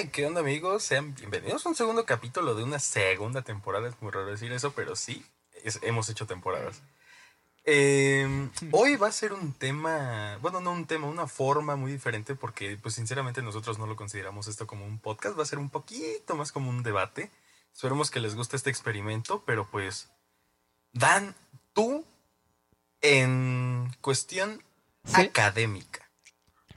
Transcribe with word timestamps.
Hey, 0.00 0.08
¿qué 0.10 0.24
onda 0.24 0.40
amigos? 0.40 0.82
Sean 0.82 1.14
bienvenidos 1.14 1.66
a 1.66 1.68
un 1.68 1.74
segundo 1.74 2.06
capítulo 2.06 2.54
de 2.54 2.62
una 2.62 2.78
segunda 2.78 3.42
temporada. 3.42 3.86
Es 3.86 4.00
muy 4.00 4.10
raro 4.10 4.28
decir 4.28 4.50
eso, 4.50 4.72
pero 4.72 4.96
sí, 4.96 5.26
hemos 5.82 6.08
hecho 6.08 6.26
temporadas. 6.26 6.80
Em, 7.64 8.50
hoy 8.70 8.96
va 8.96 9.08
a 9.08 9.12
ser 9.12 9.34
un 9.34 9.52
tema, 9.52 10.38
bueno, 10.40 10.62
no 10.62 10.72
un 10.72 10.86
tema, 10.86 11.06
una 11.06 11.26
forma 11.26 11.76
muy 11.76 11.92
diferente 11.92 12.34
porque 12.34 12.78
pues 12.78 12.94
sinceramente 12.94 13.42
nosotros 13.42 13.78
no 13.78 13.86
lo 13.86 13.94
consideramos 13.94 14.48
esto 14.48 14.66
como 14.66 14.86
un 14.86 14.98
podcast, 14.98 15.38
va 15.38 15.42
a 15.42 15.46
ser 15.46 15.58
un 15.58 15.68
poquito 15.68 16.34
más 16.34 16.50
como 16.50 16.70
un 16.70 16.82
debate. 16.82 17.30
Esperemos 17.74 18.10
que 18.10 18.20
les 18.20 18.34
guste 18.34 18.56
este 18.56 18.70
experimento, 18.70 19.44
pero 19.44 19.70
pues, 19.70 20.08
Dan, 20.94 21.36
tú 21.74 22.06
en 23.02 23.94
cuestión 24.00 24.64
académica. 25.12 26.10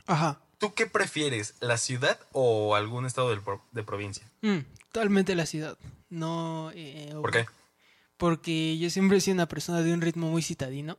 Ajá. 0.08 0.43
¿Tú 0.64 0.74
qué 0.74 0.86
prefieres, 0.86 1.56
la 1.60 1.78
ciudad 1.78 2.18
o 2.32 2.76
algún 2.76 3.06
estado 3.06 3.30
de, 3.74 3.84
provincia? 3.84 4.26
Mm, 4.42 4.60
totalmente 4.94 5.36
la 5.36 5.46
ciudad. 5.46 5.78
No. 6.10 6.72
Eh, 6.74 7.10
¿Por 7.20 7.32
qué? 7.32 7.46
Porque 8.16 8.78
yo 8.78 8.90
siempre 8.90 9.18
he 9.18 9.20
sido 9.20 9.36
una 9.36 9.50
persona 9.50 9.82
de 9.82 9.94
un 9.94 10.00
ritmo 10.00 10.30
muy 10.30 10.42
citadino. 10.42 10.98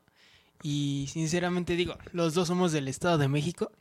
Y 0.63 1.09
sinceramente 1.11 1.77
digo, 1.77 1.97
los 2.13 2.35
dos 2.35 2.49
somos 2.49 2.73
del 2.73 2.89
Estado 2.89 3.17
de 3.17 3.29
México. 3.29 3.73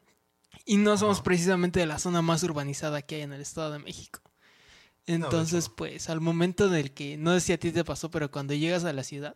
Y 0.64 0.78
no 0.78 0.98
somos 0.98 1.20
precisamente 1.20 1.82
de 1.82 1.86
la 1.86 2.00
zona 2.00 2.22
más 2.22 2.44
urbanizada 2.44 3.02
que 3.02 3.16
hay 3.16 3.22
en 3.24 3.34
el 3.34 3.42
Estado 3.42 3.74
de 3.74 3.80
México. 3.80 4.22
Entonces, 5.06 5.68
pues, 5.68 6.10
al 6.10 6.22
momento 6.22 6.70
del 6.70 6.94
que, 6.94 7.18
no 7.18 7.34
sé 7.34 7.42
si 7.42 7.52
a 7.52 7.60
ti 7.60 7.74
te 7.74 7.84
pasó, 7.84 8.10
pero 8.10 8.32
cuando 8.32 8.54
llegas 8.54 8.86
a 8.86 8.94
la 8.94 9.04
ciudad, 9.04 9.36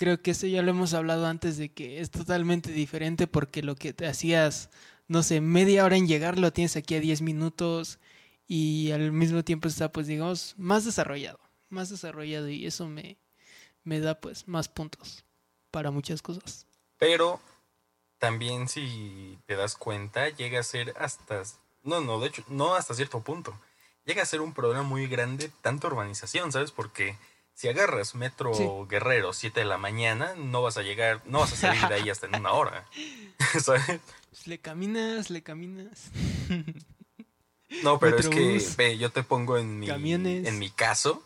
creo 0.00 0.22
que 0.22 0.30
eso 0.30 0.46
ya 0.46 0.62
lo 0.62 0.70
hemos 0.70 0.94
hablado 0.94 1.26
antes 1.26 1.58
de 1.58 1.74
que 1.74 2.00
es 2.00 2.10
totalmente 2.10 2.72
diferente 2.72 3.26
porque 3.26 3.62
lo 3.62 3.76
que 3.76 3.92
te 3.92 4.06
hacías, 4.06 4.70
no 5.10 5.24
sé, 5.24 5.40
media 5.40 5.84
hora 5.84 5.96
en 5.96 6.06
llegar 6.06 6.38
lo 6.38 6.52
tienes 6.52 6.76
aquí 6.76 6.94
a 6.94 7.00
10 7.00 7.22
minutos 7.22 7.98
y 8.46 8.92
al 8.92 9.10
mismo 9.10 9.42
tiempo 9.42 9.66
está, 9.66 9.90
pues, 9.90 10.06
digamos, 10.06 10.54
más 10.56 10.84
desarrollado, 10.84 11.40
más 11.68 11.90
desarrollado 11.90 12.48
y 12.48 12.64
eso 12.64 12.86
me, 12.86 13.18
me 13.82 13.98
da, 13.98 14.20
pues, 14.20 14.46
más 14.46 14.68
puntos 14.68 15.24
para 15.72 15.90
muchas 15.90 16.22
cosas. 16.22 16.64
Pero 16.96 17.40
también 18.18 18.68
si 18.68 19.36
te 19.46 19.56
das 19.56 19.74
cuenta, 19.74 20.28
llega 20.28 20.60
a 20.60 20.62
ser 20.62 20.94
hasta, 20.96 21.42
no, 21.82 22.00
no, 22.00 22.20
de 22.20 22.28
hecho, 22.28 22.44
no 22.46 22.76
hasta 22.76 22.94
cierto 22.94 23.20
punto 23.20 23.58
llega 24.04 24.22
a 24.22 24.26
ser 24.26 24.40
un 24.40 24.54
problema 24.54 24.82
muy 24.82 25.08
grande 25.08 25.50
tanta 25.60 25.88
urbanización, 25.88 26.52
¿sabes? 26.52 26.70
Porque 26.70 27.16
si 27.54 27.68
agarras 27.68 28.14
Metro 28.14 28.86
Guerrero 28.86 29.32
7 29.32 29.58
de 29.60 29.66
la 29.66 29.76
mañana, 29.76 30.34
no 30.36 30.62
vas 30.62 30.76
a 30.76 30.82
llegar, 30.82 31.20
no 31.26 31.40
vas 31.40 31.52
a 31.52 31.56
salir 31.56 31.88
de 31.88 31.94
ahí 31.96 32.10
hasta 32.10 32.26
en 32.26 32.36
una 32.36 32.52
hora. 32.52 32.86
¿Sabes? 33.60 34.00
Pues 34.30 34.46
le 34.46 34.58
caminas, 34.58 35.30
le 35.30 35.42
caminas. 35.42 36.10
No, 37.84 37.98
pero 37.98 38.18
es 38.18 38.28
que, 38.28 38.60
ve, 38.76 38.98
yo 38.98 39.10
te 39.10 39.22
pongo 39.22 39.56
en 39.56 39.78
mi, 39.78 39.88
en 39.88 40.58
mi 40.58 40.70
caso. 40.70 41.22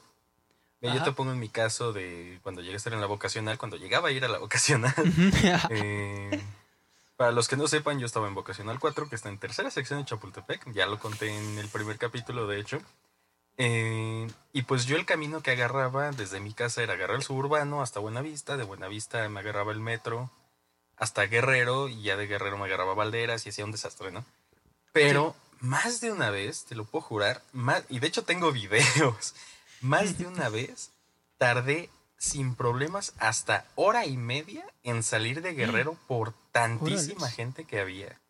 Ve, 0.81 0.93
yo 0.93 1.03
te 1.03 1.13
pongo 1.13 1.33
en 1.33 1.39
mi 1.39 1.49
caso 1.49 1.95
de 1.95 2.39
cuando 2.43 2.61
llegué 2.61 2.75
a 2.75 2.77
estar 2.77 2.93
en 2.93 3.01
la 3.01 3.07
vocacional, 3.07 3.57
cuando 3.57 3.79
llegaba 3.79 4.09
a 4.09 4.13
ir 4.13 4.25
a 4.25 4.29
la 4.29 4.39
vocacional. 4.39 4.95
eh, 5.71 6.43
para 7.17 7.33
los 7.33 7.49
que 7.49 7.57
no 7.57 7.67
sepan, 7.67 7.99
yo 7.99 8.07
estaba 8.07 8.29
en 8.29 8.35
Vocacional 8.35 8.79
4, 8.79 9.09
que 9.09 9.15
está 9.15 9.31
en 9.31 9.39
tercera 9.39 9.71
sección 9.71 10.01
de 10.01 10.05
Chapultepec. 10.05 10.71
Ya 10.73 10.87
lo 10.87 10.99
conté 10.99 11.35
en 11.35 11.59
el 11.59 11.69
primer 11.69 11.97
capítulo, 11.97 12.47
de 12.47 12.61
hecho. 12.61 12.79
Eh, 13.57 14.27
y 14.53 14.63
pues 14.63 14.85
yo 14.85 14.97
el 14.97 15.07
camino 15.07 15.41
que 15.41 15.53
agarraba 15.53 16.11
desde 16.11 16.41
mi 16.41 16.53
casa 16.53 16.83
era 16.83 16.95
agarrar 16.95 17.17
el 17.17 17.23
suburbano 17.23 17.81
hasta 17.81 18.01
Buenavista. 18.01 18.59
De 18.59 18.65
Buenavista 18.65 19.27
me 19.31 19.41
agarraba 19.41 19.73
el 19.73 19.81
metro 19.81 20.31
hasta 20.97 21.27
Guerrero. 21.27 21.89
Y 21.89 22.03
ya 22.03 22.17
de 22.17 22.27
Guerrero 22.27 22.59
me 22.59 22.65
agarraba 22.65 22.95
Valderas 22.95 23.47
y 23.47 23.51
hacía 23.51 23.65
un 23.65 23.73
desastre, 23.73 24.11
¿no? 24.11 24.25
Pero 24.93 25.35
más 25.61 26.01
de 26.01 26.13
una 26.13 26.31
vez, 26.31 26.65
te 26.65 26.75
lo 26.75 26.85
puedo 26.85 27.03
jurar, 27.03 27.43
más, 27.53 27.85
y 27.89 27.99
de 27.99 28.07
hecho 28.07 28.25
tengo 28.25 28.53
videos, 28.53 29.35
más 29.81 30.19
de 30.19 30.27
una 30.27 30.49
vez 30.49 30.91
tardé 31.39 31.91
sin 32.19 32.55
problemas 32.55 33.13
hasta 33.19 33.67
hora 33.75 34.07
y 34.07 34.17
media 34.17 34.65
en 34.83 35.03
salir 35.03 35.43
de 35.43 35.55
Guerrero 35.55 35.97
por 36.07 36.33
tantísima 36.53 37.31
gente 37.31 37.65
que 37.65 37.81
había. 37.81 38.21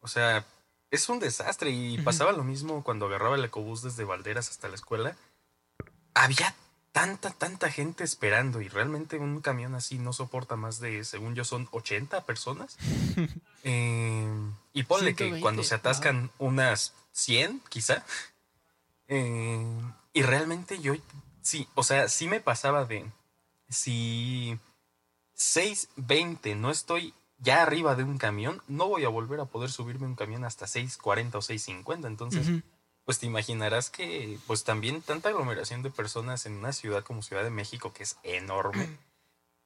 O 0.00 0.08
sea, 0.08 0.44
es 0.90 1.08
un 1.08 1.18
desastre 1.18 1.70
y 1.70 1.98
pasaba 1.98 2.32
lo 2.32 2.44
mismo 2.44 2.84
cuando 2.84 3.06
agarraba 3.06 3.36
el 3.36 3.44
ecobús 3.44 3.82
desde 3.82 4.04
Valderas 4.04 4.50
hasta 4.50 4.68
la 4.68 4.76
escuela. 4.76 5.16
Había 6.14 6.54
tanta, 6.96 7.30
tanta 7.30 7.70
gente 7.70 8.04
esperando 8.04 8.62
y 8.62 8.68
realmente 8.68 9.18
un 9.18 9.42
camión 9.42 9.74
así 9.74 9.98
no 9.98 10.14
soporta 10.14 10.56
más 10.56 10.80
de, 10.80 11.04
según 11.04 11.34
yo, 11.34 11.44
son 11.44 11.68
80 11.70 12.24
personas. 12.24 12.78
Eh, 13.68 14.28
y 14.74 14.84
ponle 14.84 15.16
que 15.16 15.40
cuando 15.40 15.64
se 15.64 15.74
atascan 15.74 16.30
unas 16.38 16.94
100, 17.10 17.62
quizá. 17.68 18.04
Eh, 19.08 19.66
y 20.12 20.22
realmente 20.22 20.78
yo 20.78 20.94
Sí, 21.42 21.66
o 21.74 21.82
sea, 21.82 22.08
sí 22.08 22.28
me 22.28 22.40
pasaba 22.40 22.84
de 22.84 23.10
si 23.68 24.56
6.20 25.36 26.56
no 26.56 26.70
estoy 26.70 27.12
ya 27.38 27.62
arriba 27.62 27.96
de 27.96 28.04
un 28.04 28.18
camión, 28.18 28.62
no 28.68 28.86
voy 28.86 29.04
a 29.04 29.08
volver 29.08 29.40
a 29.40 29.46
poder 29.46 29.70
subirme 29.70 30.06
un 30.06 30.14
camión 30.14 30.44
hasta 30.44 30.66
6.40 30.66 31.34
o 31.34 31.40
6.50. 31.40 32.06
Entonces, 32.06 32.62
pues 33.06 33.18
te 33.18 33.26
imaginarás 33.26 33.88
que 33.88 34.38
pues 34.46 34.64
también 34.64 35.00
tanta 35.00 35.30
aglomeración 35.30 35.82
de 35.82 35.90
personas 35.90 36.44
en 36.44 36.52
una 36.54 36.74
ciudad 36.74 37.02
como 37.02 37.22
Ciudad 37.22 37.44
de 37.44 37.50
México, 37.50 37.94
que 37.94 38.02
es 38.02 38.18
enorme, 38.22 38.98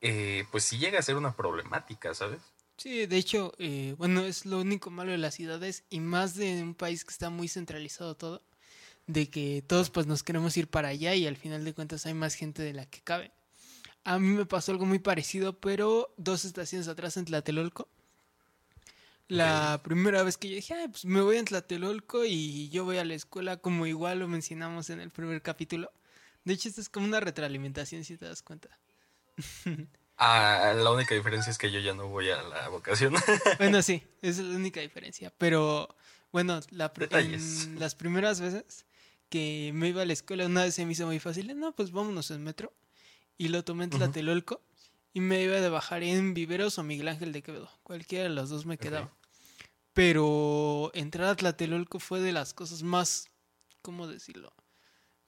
eh, 0.00 0.44
pues 0.52 0.62
sí 0.62 0.78
llega 0.78 1.00
a 1.00 1.02
ser 1.02 1.16
una 1.16 1.34
problemática, 1.34 2.14
¿sabes? 2.14 2.40
Sí, 2.76 3.06
de 3.06 3.16
hecho, 3.16 3.52
eh, 3.58 3.94
bueno, 3.98 4.24
es 4.24 4.46
lo 4.46 4.60
único 4.60 4.90
malo 4.90 5.10
de 5.10 5.18
las 5.18 5.34
ciudades 5.34 5.82
y 5.90 6.00
más 6.00 6.34
de 6.34 6.62
un 6.62 6.74
país 6.74 7.04
que 7.04 7.10
está 7.10 7.28
muy 7.28 7.48
centralizado 7.48 8.14
todo 8.14 8.42
de 9.12 9.28
que 9.28 9.62
todos 9.66 9.90
pues 9.90 10.06
nos 10.06 10.22
queremos 10.22 10.56
ir 10.56 10.68
para 10.68 10.88
allá 10.88 11.14
y 11.14 11.26
al 11.26 11.36
final 11.36 11.64
de 11.64 11.74
cuentas 11.74 12.06
hay 12.06 12.14
más 12.14 12.34
gente 12.34 12.62
de 12.62 12.72
la 12.72 12.86
que 12.86 13.00
cabe. 13.00 13.32
A 14.04 14.18
mí 14.18 14.28
me 14.28 14.46
pasó 14.46 14.72
algo 14.72 14.86
muy 14.86 14.98
parecido, 14.98 15.58
pero 15.58 16.14
dos 16.16 16.44
estaciones 16.44 16.88
atrás 16.88 17.16
en 17.16 17.26
Tlatelolco. 17.26 17.88
La 19.30 19.80
primera 19.84 20.24
vez 20.24 20.36
que 20.36 20.48
yo 20.48 20.56
dije, 20.56 20.74
pues 20.90 21.04
me 21.04 21.20
voy 21.20 21.36
a 21.36 21.44
Tlatelolco 21.44 22.24
y 22.24 22.68
yo 22.70 22.84
voy 22.84 22.98
a 22.98 23.04
la 23.04 23.14
escuela, 23.14 23.58
como 23.58 23.86
igual 23.86 24.18
lo 24.18 24.26
mencionamos 24.26 24.90
en 24.90 25.00
el 25.00 25.10
primer 25.10 25.40
capítulo. 25.40 25.92
De 26.44 26.54
hecho, 26.54 26.68
esto 26.68 26.80
es 26.80 26.88
como 26.88 27.06
una 27.06 27.20
retroalimentación, 27.20 28.04
si 28.04 28.16
te 28.16 28.26
das 28.26 28.42
cuenta. 28.42 28.68
Ah, 30.22 30.74
la 30.76 30.90
única 30.90 31.14
diferencia 31.14 31.50
es 31.50 31.56
que 31.56 31.70
yo 31.70 31.80
ya 31.80 31.94
no 31.94 32.08
voy 32.08 32.28
a 32.28 32.42
la 32.42 32.68
vocación. 32.68 33.14
bueno, 33.58 33.80
sí, 33.80 34.02
esa 34.20 34.42
es 34.42 34.48
la 34.48 34.54
única 34.54 34.78
diferencia. 34.80 35.32
Pero 35.38 35.96
bueno, 36.30 36.60
la, 36.68 36.92
las 37.78 37.94
primeras 37.94 38.38
veces 38.38 38.84
que 39.30 39.70
me 39.72 39.88
iba 39.88 40.02
a 40.02 40.04
la 40.04 40.12
escuela, 40.12 40.44
una 40.44 40.64
vez 40.64 40.74
se 40.74 40.84
me 40.84 40.92
hizo 40.92 41.06
muy 41.06 41.20
fácil, 41.20 41.58
no, 41.58 41.74
pues 41.74 41.90
vámonos 41.90 42.30
en 42.32 42.44
metro. 42.44 42.74
Y 43.38 43.48
lo 43.48 43.64
tomé 43.64 43.84
en 43.84 43.90
Tlatelolco 43.90 44.60
y 45.14 45.20
me 45.20 45.42
iba 45.42 45.56
de 45.56 45.70
bajar 45.70 46.02
en 46.02 46.34
Viveros 46.34 46.78
o 46.78 46.82
Miguel 46.82 47.08
Ángel 47.08 47.32
de 47.32 47.40
Quevedo. 47.40 47.70
Cualquiera 47.82 48.24
de 48.24 48.30
los 48.30 48.50
dos 48.50 48.66
me 48.66 48.76
quedaba. 48.76 49.10
Pero 49.92 50.90
entrar 50.94 51.28
a 51.28 51.36
Tlatelolco 51.36 51.98
fue 51.98 52.20
de 52.20 52.32
las 52.32 52.54
cosas 52.54 52.82
más, 52.82 53.28
¿cómo 53.82 54.06
decirlo? 54.06 54.52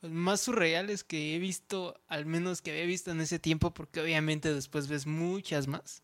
Más 0.03 0.41
surreales 0.41 1.05
que 1.05 1.35
he 1.35 1.39
visto, 1.39 2.01
al 2.09 2.27
menos 2.27 2.63
que 2.63 2.73
había 2.73 2.87
visto 2.87 3.11
en 3.11 3.21
ese 3.21 3.39
tiempo, 3.39 3.73
porque 3.73 4.01
obviamente 4.01 4.53
después 4.53 4.89
ves 4.89 5.07
muchas 5.07 5.67
más. 5.67 6.03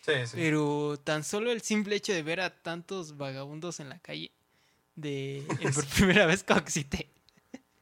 Sí, 0.00 0.12
sí. 0.26 0.32
Pero 0.34 1.00
tan 1.02 1.24
solo 1.24 1.50
el 1.50 1.62
simple 1.62 1.96
hecho 1.96 2.12
de 2.12 2.22
ver 2.22 2.40
a 2.40 2.62
tantos 2.62 3.16
vagabundos 3.16 3.80
en 3.80 3.88
la 3.88 3.98
calle 3.98 4.32
de 4.98 5.44
por 5.74 5.86
primera 5.86 6.26
vez 6.26 6.44
como 6.44 6.64
que 6.64 6.70
sí 6.70 6.84
te, 6.84 7.10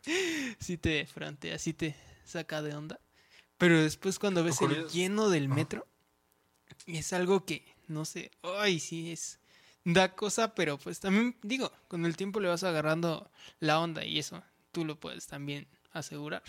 sí 0.60 0.76
te 0.76 1.06
frontea, 1.06 1.58
sí 1.58 1.72
te 1.72 1.96
saca 2.24 2.62
de 2.62 2.74
onda. 2.74 3.00
Pero 3.58 3.80
después 3.80 4.18
cuando 4.18 4.44
ves 4.44 4.60
el 4.60 4.86
lleno 4.88 5.30
del 5.30 5.48
metro, 5.48 5.86
es 6.86 7.12
algo 7.14 7.46
que, 7.46 7.64
no 7.88 8.04
sé, 8.04 8.30
ay, 8.42 8.78
sí 8.78 9.12
es, 9.12 9.41
da 9.86 10.15
cosa, 10.15 10.54
pero 10.54 10.78
pues 10.78 10.98
también 10.98 11.36
digo, 11.42 11.71
con 11.86 12.04
el 12.06 12.16
tiempo 12.16 12.41
le 12.41 12.48
vas 12.48 12.65
agarrando 12.65 13.30
la 13.60 13.78
onda 13.80 14.04
y 14.04 14.18
eso 14.18 14.42
tú 14.72 14.84
lo 14.84 14.98
puedes 14.98 15.28
también 15.28 15.68
asegurar. 15.92 16.42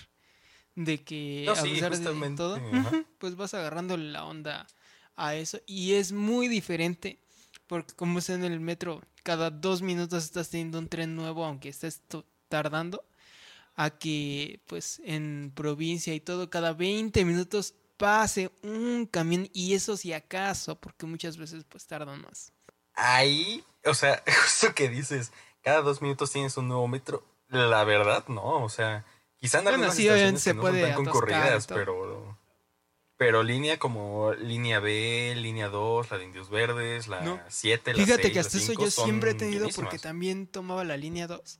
De 0.76 1.04
que 1.04 1.46
a 1.48 1.62
pesar 1.62 1.96
de 1.96 2.36
todo, 2.36 2.60
pues 3.20 3.36
vas 3.36 3.54
agarrando 3.54 3.96
la 3.96 4.26
onda 4.26 4.68
a 5.16 5.36
eso 5.36 5.60
y 5.66 5.94
es 5.94 6.12
muy 6.12 6.48
diferente 6.48 7.20
porque 7.68 7.94
como 7.94 8.20
es 8.20 8.30
en 8.30 8.44
el 8.44 8.60
metro, 8.60 9.04
cada 9.24 9.52
dos 9.52 9.82
minutos 9.82 10.24
estás 10.24 10.50
teniendo 10.50 10.80
un 10.80 10.88
tren 10.88 11.16
nuevo, 11.16 11.46
aunque 11.46 11.70
estés 11.70 12.02
tardando, 12.48 13.06
a 13.76 13.92
que 13.92 14.62
pues 14.66 15.02
en 15.04 15.52
provincia 15.54 16.14
y 16.16 16.22
todo, 16.22 16.50
cada 16.50 16.74
20 16.74 17.24
minutos 17.26 17.76
pase 17.98 18.52
un 18.64 19.06
camión 19.06 19.50
y 19.54 19.74
eso 19.74 19.96
si 19.98 20.14
acaso, 20.14 20.80
porque 20.80 21.06
muchas 21.06 21.38
veces 21.38 21.66
pues 21.68 21.86
tardan 21.86 22.22
más. 22.22 22.54
Ahí, 22.98 23.64
o 23.86 23.94
sea, 23.94 24.24
justo 24.44 24.74
que 24.74 24.90
dices, 24.90 25.32
cada 25.64 25.82
dos 25.82 26.02
minutos 26.02 26.32
tienes 26.32 26.58
un 26.58 26.68
nuevo 26.68 26.88
metro, 26.88 27.24
la 27.48 27.84
verdad 27.84 28.28
no, 28.28 28.64
o 28.64 28.70
sea, 28.70 29.06
quizá 29.40 29.60
en 29.60 29.68
algunas 29.68 29.96
bueno, 29.96 30.38
sí, 30.38 30.44
se 30.44 30.54
no 30.56 30.62
puede 30.62 30.94
concurridas, 30.96 31.68
pero 31.68 32.36
Pero 33.16 33.44
línea 33.44 33.78
como 33.78 34.34
línea 34.34 34.80
B, 34.80 35.36
línea 35.38 35.70
2, 35.70 36.10
la 36.10 36.18
de 36.18 36.26
Indios 36.26 36.50
Verdes, 36.50 37.08
la 37.08 37.46
7, 37.48 37.94
la 37.94 38.04
Fíjate 38.04 38.32
que 38.32 38.40
hasta 38.40 38.58
eso 38.58 38.74
yo 38.74 38.90
siempre 38.90 39.32
he 39.32 39.36
tenido 39.36 39.70
porque 39.70 40.00
también 40.00 40.48
tomaba 40.48 40.84
la 40.84 40.98
línea 40.98 41.28
2. 41.28 41.60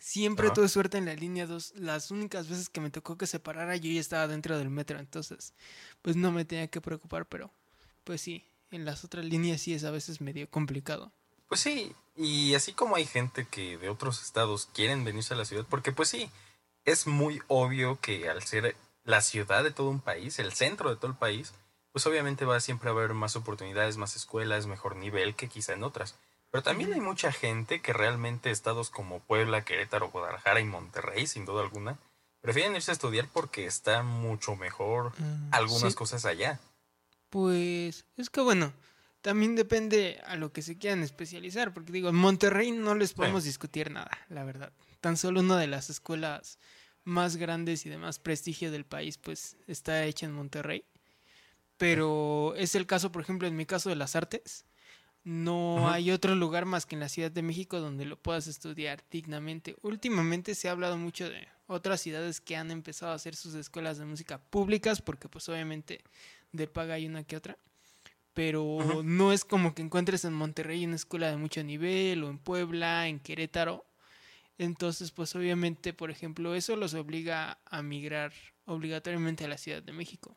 Siempre 0.00 0.50
tuve 0.50 0.68
suerte 0.68 0.98
en 0.98 1.06
la 1.06 1.14
línea 1.14 1.46
2. 1.46 1.74
Las 1.76 2.10
únicas 2.10 2.48
veces 2.48 2.68
que 2.68 2.80
me 2.80 2.90
tocó 2.90 3.16
que 3.16 3.26
se 3.26 3.40
parara 3.40 3.76
yo 3.76 3.90
ya 3.90 4.00
estaba 4.00 4.28
dentro 4.28 4.58
del 4.58 4.70
metro. 4.70 4.98
Entonces, 4.98 5.54
pues 6.02 6.16
no 6.16 6.30
me 6.30 6.44
tenía 6.44 6.68
que 6.68 6.80
preocupar, 6.80 7.26
pero 7.26 7.52
pues 8.04 8.20
sí, 8.20 8.46
en 8.70 8.84
las 8.84 9.04
otras 9.04 9.24
líneas 9.24 9.60
sí 9.60 9.74
es 9.74 9.84
a 9.84 9.90
veces 9.90 10.20
medio 10.20 10.48
complicado. 10.50 11.12
Pues 11.48 11.60
sí, 11.60 11.94
y 12.16 12.54
así 12.54 12.72
como 12.72 12.96
hay 12.96 13.06
gente 13.06 13.46
que 13.46 13.78
de 13.78 13.88
otros 13.88 14.22
estados 14.22 14.68
quieren 14.74 15.04
venirse 15.04 15.34
a 15.34 15.36
la 15.36 15.44
ciudad, 15.44 15.64
porque 15.68 15.92
pues 15.92 16.08
sí, 16.08 16.30
es 16.84 17.06
muy 17.06 17.40
obvio 17.48 18.00
que 18.00 18.28
al 18.28 18.42
ser 18.42 18.76
la 19.04 19.20
ciudad 19.22 19.62
de 19.62 19.70
todo 19.70 19.90
un 19.90 20.00
país, 20.00 20.38
el 20.38 20.52
centro 20.52 20.90
de 20.90 20.96
todo 20.96 21.10
el 21.10 21.16
país, 21.16 21.52
pues 21.92 22.06
obviamente 22.06 22.44
va 22.44 22.56
a 22.56 22.60
siempre 22.60 22.90
a 22.90 22.92
haber 22.92 23.14
más 23.14 23.36
oportunidades, 23.36 23.96
más 23.96 24.16
escuelas, 24.16 24.66
mejor 24.66 24.96
nivel 24.96 25.34
que 25.34 25.48
quizá 25.48 25.72
en 25.72 25.84
otras. 25.84 26.16
Pero 26.50 26.62
también 26.62 26.92
hay 26.92 27.00
mucha 27.00 27.32
gente 27.32 27.80
que 27.80 27.92
realmente 27.92 28.50
estados 28.50 28.90
como 28.90 29.20
Puebla, 29.20 29.64
Querétaro, 29.64 30.10
Guadalajara 30.10 30.60
y 30.60 30.64
Monterrey, 30.64 31.26
sin 31.26 31.44
duda 31.44 31.62
alguna, 31.62 31.98
prefieren 32.40 32.74
irse 32.76 32.90
a 32.90 32.94
estudiar 32.94 33.28
porque 33.32 33.66
está 33.66 34.02
mucho 34.02 34.56
mejor 34.56 35.12
mm, 35.18 35.48
algunas 35.52 35.94
cosas 35.94 36.24
allá. 36.24 36.60
Pues 37.36 38.06
es 38.16 38.30
que 38.30 38.40
bueno, 38.40 38.72
también 39.20 39.56
depende 39.56 40.22
a 40.24 40.36
lo 40.36 40.54
que 40.54 40.62
se 40.62 40.78
quieran 40.78 41.02
especializar, 41.02 41.74
porque 41.74 41.92
digo, 41.92 42.08
en 42.08 42.14
Monterrey 42.14 42.72
no 42.72 42.94
les 42.94 43.12
podemos 43.12 43.44
discutir 43.44 43.90
nada, 43.90 44.10
la 44.30 44.42
verdad. 44.42 44.72
Tan 45.02 45.18
solo 45.18 45.40
una 45.40 45.58
de 45.58 45.66
las 45.66 45.90
escuelas 45.90 46.58
más 47.04 47.36
grandes 47.36 47.84
y 47.84 47.90
de 47.90 47.98
más 47.98 48.20
prestigio 48.20 48.70
del 48.70 48.86
país, 48.86 49.18
pues 49.18 49.58
está 49.66 50.06
hecha 50.06 50.24
en 50.24 50.32
Monterrey. 50.32 50.86
Pero 51.76 52.54
es 52.56 52.74
el 52.74 52.86
caso, 52.86 53.12
por 53.12 53.20
ejemplo, 53.20 53.46
en 53.46 53.54
mi 53.54 53.66
caso 53.66 53.90
de 53.90 53.96
las 53.96 54.16
artes. 54.16 54.64
No 55.22 55.90
hay 55.90 56.12
otro 56.12 56.34
lugar 56.36 56.64
más 56.64 56.86
que 56.86 56.94
en 56.94 57.00
la 57.00 57.10
Ciudad 57.10 57.30
de 57.30 57.42
México 57.42 57.80
donde 57.80 58.06
lo 58.06 58.16
puedas 58.16 58.46
estudiar 58.46 59.04
dignamente. 59.10 59.76
Últimamente 59.82 60.54
se 60.54 60.70
ha 60.70 60.72
hablado 60.72 60.96
mucho 60.96 61.28
de 61.28 61.46
otras 61.66 62.00
ciudades 62.00 62.40
que 62.40 62.56
han 62.56 62.70
empezado 62.70 63.12
a 63.12 63.16
hacer 63.16 63.36
sus 63.36 63.54
escuelas 63.54 63.98
de 63.98 64.06
música 64.06 64.38
públicas, 64.38 65.02
porque 65.02 65.28
pues 65.28 65.48
obviamente 65.50 66.02
de 66.52 66.66
paga 66.66 66.94
hay 66.94 67.06
una 67.06 67.24
que 67.24 67.36
otra. 67.36 67.58
Pero 68.34 69.02
no 69.02 69.32
es 69.32 69.44
como 69.44 69.74
que 69.74 69.82
encuentres 69.82 70.24
en 70.24 70.34
Monterrey 70.34 70.84
una 70.84 70.96
escuela 70.96 71.30
de 71.30 71.36
mucho 71.36 71.62
nivel, 71.64 72.22
o 72.24 72.28
en 72.28 72.38
Puebla, 72.38 73.08
en 73.08 73.18
Querétaro, 73.18 73.86
entonces, 74.58 75.10
pues 75.10 75.34
obviamente, 75.36 75.92
por 75.92 76.10
ejemplo, 76.10 76.54
eso 76.54 76.76
los 76.76 76.94
obliga 76.94 77.58
a 77.66 77.82
migrar 77.82 78.32
obligatoriamente 78.64 79.44
a 79.44 79.48
la 79.48 79.58
Ciudad 79.58 79.82
de 79.82 79.92
México. 79.92 80.34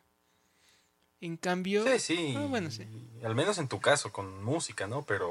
En 1.20 1.36
cambio... 1.36 1.84
Sí, 1.84 1.98
sí. 1.98 2.34
Ah, 2.36 2.46
bueno, 2.46 2.70
sí. 2.70 2.84
Al 3.24 3.34
menos 3.34 3.58
en 3.58 3.68
tu 3.68 3.80
caso, 3.80 4.12
con 4.12 4.42
música, 4.44 4.86
¿no? 4.86 5.04
Pero 5.04 5.30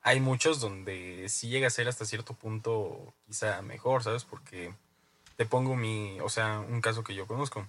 hay 0.00 0.20
muchos 0.20 0.60
donde 0.60 1.28
sí 1.28 1.48
llega 1.48 1.66
a 1.66 1.70
ser 1.70 1.88
hasta 1.88 2.06
cierto 2.06 2.34
punto 2.34 3.14
quizá 3.26 3.60
mejor, 3.62 4.02
¿sabes? 4.02 4.24
Porque 4.24 4.74
te 5.36 5.44
pongo 5.44 5.76
mi... 5.76 6.18
O 6.20 6.28
sea, 6.28 6.60
un 6.60 6.80
caso 6.80 7.04
que 7.04 7.14
yo 7.14 7.26
conozco. 7.26 7.66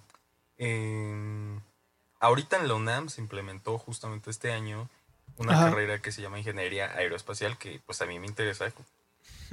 Ahorita 2.24 2.56
en 2.56 2.68
la 2.68 2.74
UNAM 2.74 3.08
se 3.08 3.20
implementó 3.20 3.78
justamente 3.78 4.30
este 4.30 4.52
año 4.52 4.88
una 5.36 5.52
carrera 5.52 6.00
que 6.00 6.12
se 6.12 6.22
llama 6.22 6.38
Ingeniería 6.38 6.90
Aeroespacial, 6.94 7.58
que 7.58 7.80
pues 7.84 8.00
a 8.00 8.06
mí 8.06 8.18
me 8.18 8.26
interesa 8.26 8.72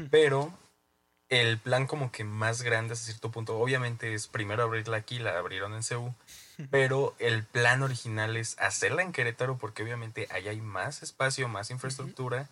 pero 0.09 0.53
el 1.29 1.57
plan 1.57 1.85
como 1.87 2.11
que 2.11 2.23
más 2.23 2.61
grande 2.61 2.93
hasta 2.93 3.05
cierto 3.05 3.31
punto, 3.31 3.57
obviamente 3.57 4.13
es 4.13 4.27
primero 4.27 4.63
abrirla 4.63 4.97
aquí, 4.97 5.19
la 5.19 5.37
abrieron 5.37 5.73
en 5.73 5.83
CEU, 5.83 6.13
pero 6.71 7.15
el 7.19 7.43
plan 7.43 7.83
original 7.83 8.37
es 8.37 8.57
hacerla 8.59 9.01
en 9.01 9.11
Querétaro 9.11 9.57
porque 9.57 9.83
obviamente 9.83 10.27
allá 10.31 10.51
hay 10.51 10.61
más 10.61 11.03
espacio, 11.03 11.47
más 11.47 11.71
infraestructura 11.71 12.47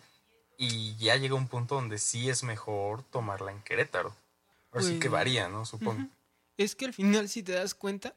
y 0.58 0.96
ya 0.96 1.16
llega 1.16 1.34
un 1.34 1.48
punto 1.48 1.76
donde 1.76 1.98
sí 1.98 2.28
es 2.28 2.42
mejor 2.42 3.02
tomarla 3.04 3.52
en 3.52 3.62
Querétaro. 3.62 4.14
Así 4.72 4.94
que 4.94 5.08
pues, 5.08 5.12
varía, 5.12 5.48
¿no? 5.48 5.64
Supongo. 5.64 6.06
Es 6.56 6.76
que 6.76 6.84
al 6.84 6.92
final, 6.92 7.28
si 7.28 7.42
te 7.42 7.52
das 7.52 7.74
cuenta, 7.74 8.14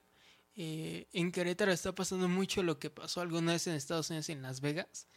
eh, 0.55 1.07
en 1.13 1.31
Querétaro 1.31 1.71
está 1.71 1.93
pasando 1.93 2.27
mucho 2.29 2.63
lo 2.63 2.79
que 2.79 2.89
pasó 2.89 3.21
alguna 3.21 3.53
vez 3.53 3.67
en 3.67 3.73
Estados 3.73 4.09
Unidos, 4.09 4.29
en 4.29 4.41
Las 4.41 4.61
Vegas, 4.61 5.07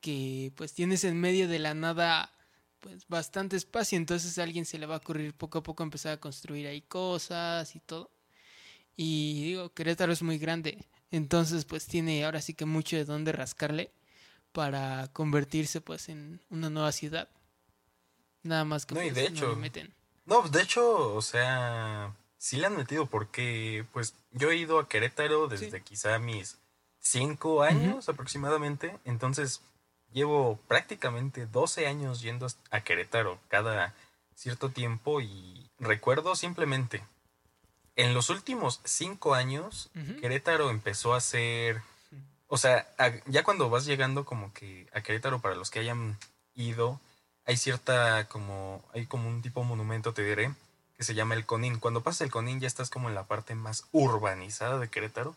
que 0.00 0.52
pues 0.56 0.72
tienes 0.72 1.04
en 1.04 1.20
medio 1.20 1.48
de 1.48 1.58
la 1.58 1.74
nada 1.74 2.32
pues 2.80 3.08
bastante 3.08 3.56
espacio, 3.56 3.96
entonces 3.96 4.38
a 4.38 4.44
alguien 4.44 4.64
se 4.64 4.78
le 4.78 4.86
va 4.86 4.94
a 4.94 4.98
ocurrir 4.98 5.34
poco 5.34 5.58
a 5.58 5.62
poco 5.62 5.82
empezar 5.82 6.12
a 6.12 6.20
construir 6.20 6.66
ahí 6.66 6.82
cosas 6.82 7.74
y 7.74 7.80
todo. 7.80 8.10
Y 8.96 9.44
digo, 9.44 9.72
Querétaro 9.74 10.12
es 10.12 10.22
muy 10.22 10.38
grande, 10.38 10.86
entonces 11.10 11.64
pues 11.64 11.86
tiene 11.86 12.24
ahora 12.24 12.40
sí 12.40 12.54
que 12.54 12.64
mucho 12.64 12.96
de 12.96 13.04
dónde 13.04 13.32
rascarle 13.32 13.92
para 14.52 15.08
convertirse 15.12 15.80
pues 15.80 16.08
en 16.08 16.40
una 16.48 16.70
nueva 16.70 16.92
ciudad. 16.92 17.28
Nada 18.42 18.64
más 18.64 18.86
que 18.86 18.94
no, 18.94 19.00
pues, 19.00 19.14
de 19.14 19.26
hecho, 19.26 19.48
no 19.48 19.56
meten. 19.56 19.92
No, 20.24 20.48
de 20.48 20.62
hecho, 20.62 21.14
o 21.14 21.22
sea, 21.22 22.14
sí 22.46 22.58
le 22.58 22.68
han 22.68 22.76
metido 22.76 23.06
porque 23.06 23.84
pues 23.92 24.14
yo 24.30 24.52
he 24.52 24.56
ido 24.56 24.78
a 24.78 24.88
Querétaro 24.88 25.48
desde 25.48 25.82
quizá 25.82 26.20
mis 26.20 26.58
cinco 27.00 27.64
años 27.64 28.08
aproximadamente, 28.08 28.96
entonces 29.04 29.62
llevo 30.12 30.56
prácticamente 30.68 31.46
12 31.46 31.88
años 31.88 32.20
yendo 32.20 32.46
a 32.70 32.80
Querétaro 32.82 33.40
cada 33.48 33.94
cierto 34.36 34.70
tiempo 34.70 35.20
y 35.20 35.68
recuerdo 35.80 36.36
simplemente, 36.36 37.02
en 37.96 38.14
los 38.14 38.30
últimos 38.30 38.80
5 38.84 39.34
años, 39.34 39.90
Querétaro 40.20 40.70
empezó 40.70 41.14
a 41.14 41.20
ser, 41.20 41.82
o 42.46 42.58
sea, 42.58 42.86
ya 43.26 43.42
cuando 43.42 43.70
vas 43.70 43.86
llegando 43.86 44.24
como 44.24 44.52
que 44.52 44.86
a 44.92 45.00
Querétaro, 45.00 45.40
para 45.40 45.56
los 45.56 45.70
que 45.70 45.80
hayan 45.80 46.16
ido, 46.54 47.00
hay 47.44 47.56
cierta 47.56 48.28
como, 48.28 48.84
hay 48.94 49.06
como 49.06 49.28
un 49.28 49.42
tipo 49.42 49.64
monumento, 49.64 50.12
te 50.12 50.22
diré, 50.22 50.54
que 50.96 51.04
se 51.04 51.14
llama 51.14 51.34
el 51.34 51.46
Conín. 51.46 51.78
Cuando 51.78 52.02
pasas 52.02 52.22
el 52.22 52.30
Conín 52.30 52.60
ya 52.60 52.66
estás 52.66 52.90
como 52.90 53.08
en 53.08 53.14
la 53.14 53.26
parte 53.26 53.54
más 53.54 53.84
urbanizada 53.92 54.78
de 54.78 54.88
Querétaro. 54.88 55.36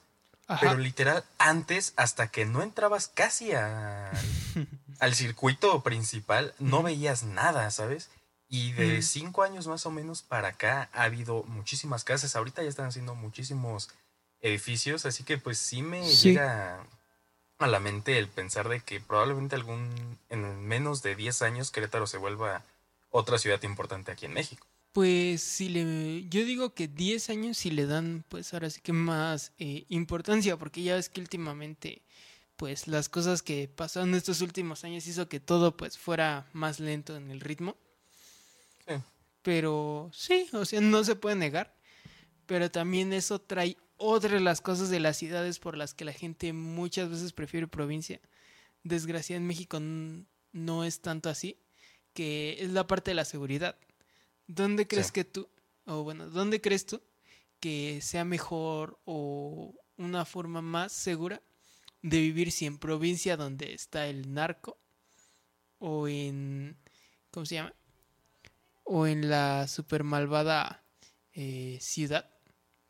Pero 0.59 0.77
literal, 0.77 1.23
antes, 1.37 1.93
hasta 1.95 2.29
que 2.29 2.45
no 2.45 2.63
entrabas 2.63 3.07
casi 3.07 3.51
a, 3.51 4.11
al 4.99 5.13
circuito 5.13 5.83
principal, 5.83 6.55
no 6.57 6.81
veías 6.81 7.21
nada, 7.21 7.69
¿sabes? 7.69 8.09
Y 8.47 8.71
de 8.71 9.03
cinco 9.03 9.43
años 9.43 9.67
más 9.67 9.85
o 9.85 9.91
menos 9.91 10.23
para 10.23 10.47
acá 10.47 10.89
ha 10.93 11.03
habido 11.03 11.43
muchísimas 11.43 12.03
casas. 12.03 12.35
Ahorita 12.35 12.63
ya 12.63 12.69
están 12.69 12.87
haciendo 12.87 13.13
muchísimos 13.13 13.89
edificios, 14.41 15.05
así 15.05 15.23
que 15.23 15.37
pues 15.37 15.59
sí 15.59 15.83
me 15.83 16.01
llega 16.01 16.79
a 17.59 17.67
la 17.67 17.79
mente 17.79 18.17
el 18.17 18.27
pensar 18.27 18.69
de 18.69 18.79
que 18.79 18.99
probablemente 18.99 19.55
algún 19.55 20.17
en 20.29 20.65
menos 20.65 21.03
de 21.03 21.15
10 21.15 21.43
años 21.43 21.69
Querétaro 21.71 22.07
se 22.07 22.17
vuelva 22.17 22.63
otra 23.11 23.37
ciudad 23.37 23.61
importante 23.63 24.11
aquí 24.11 24.25
en 24.25 24.33
México. 24.33 24.65
Pues 24.91 25.41
si 25.41 25.69
le, 25.69 26.27
yo 26.29 26.43
digo 26.45 26.73
que 26.73 26.87
10 26.87 27.29
años 27.29 27.57
si 27.57 27.69
le 27.69 27.85
dan, 27.85 28.25
pues 28.27 28.53
ahora 28.53 28.69
sí 28.69 28.81
que 28.81 28.91
más 28.91 29.53
eh, 29.59 29.85
importancia, 29.89 30.57
porque 30.57 30.81
ya 30.81 30.95
ves 30.95 31.09
que 31.09 31.21
últimamente, 31.21 32.01
pues 32.55 32.87
las 32.87 33.07
cosas 33.07 33.43
que 33.43 33.67
pasaron 33.67 34.15
estos 34.15 34.41
últimos 34.41 34.83
años 34.83 35.05
hizo 35.05 35.29
que 35.29 35.39
todo 35.39 35.77
pues 35.77 35.97
fuera 35.97 36.47
más 36.53 36.79
lento 36.79 37.15
en 37.15 37.29
el 37.29 37.39
ritmo. 37.39 37.77
Sí. 38.87 38.95
Pero 39.43 40.09
sí, 40.11 40.47
o 40.53 40.65
sea, 40.65 40.81
no 40.81 41.03
se 41.03 41.15
puede 41.15 41.35
negar, 41.35 41.75
pero 42.47 42.71
también 42.71 43.13
eso 43.13 43.39
trae 43.39 43.77
otra 43.97 44.31
de 44.31 44.39
las 44.39 44.59
cosas 44.59 44.89
de 44.89 44.99
las 44.99 45.17
ciudades 45.17 45.59
por 45.59 45.77
las 45.77 45.93
que 45.93 46.05
la 46.05 46.13
gente 46.13 46.51
muchas 46.51 47.09
veces 47.09 47.31
prefiere 47.31 47.67
provincia. 47.67 48.19
Desgraciadamente 48.83 49.43
en 49.43 49.47
México 49.47 49.79
no 50.51 50.83
es 50.83 51.01
tanto 51.01 51.29
así, 51.29 51.59
que 52.13 52.57
es 52.59 52.71
la 52.71 52.87
parte 52.87 53.11
de 53.11 53.15
la 53.15 53.25
seguridad 53.25 53.77
¿Dónde 54.49 54.87
crees 54.87 55.11
que 55.11 55.23
tú, 55.25 55.47
o 55.85 56.01
bueno, 56.01 56.27
dónde 56.27 56.59
crees 56.59 56.87
tú 56.87 56.99
que 57.59 57.99
sea 58.01 58.25
mejor 58.25 58.99
o 59.05 59.75
una 59.95 60.25
forma 60.25 60.63
más 60.63 60.91
segura 60.91 61.39
de 62.01 62.19
vivir 62.19 62.51
si 62.51 62.65
en 62.65 62.79
provincia 62.79 63.37
donde 63.37 63.75
está 63.75 64.07
el 64.07 64.33
narco 64.33 64.79
o 65.77 66.07
en, 66.07 66.77
¿cómo 67.29 67.45
se 67.45 67.55
llama? 67.55 67.75
O 68.85 69.05
en 69.05 69.29
la 69.29 69.67
super 69.67 70.03
malvada 70.03 70.81
eh, 71.33 71.77
ciudad 71.79 72.27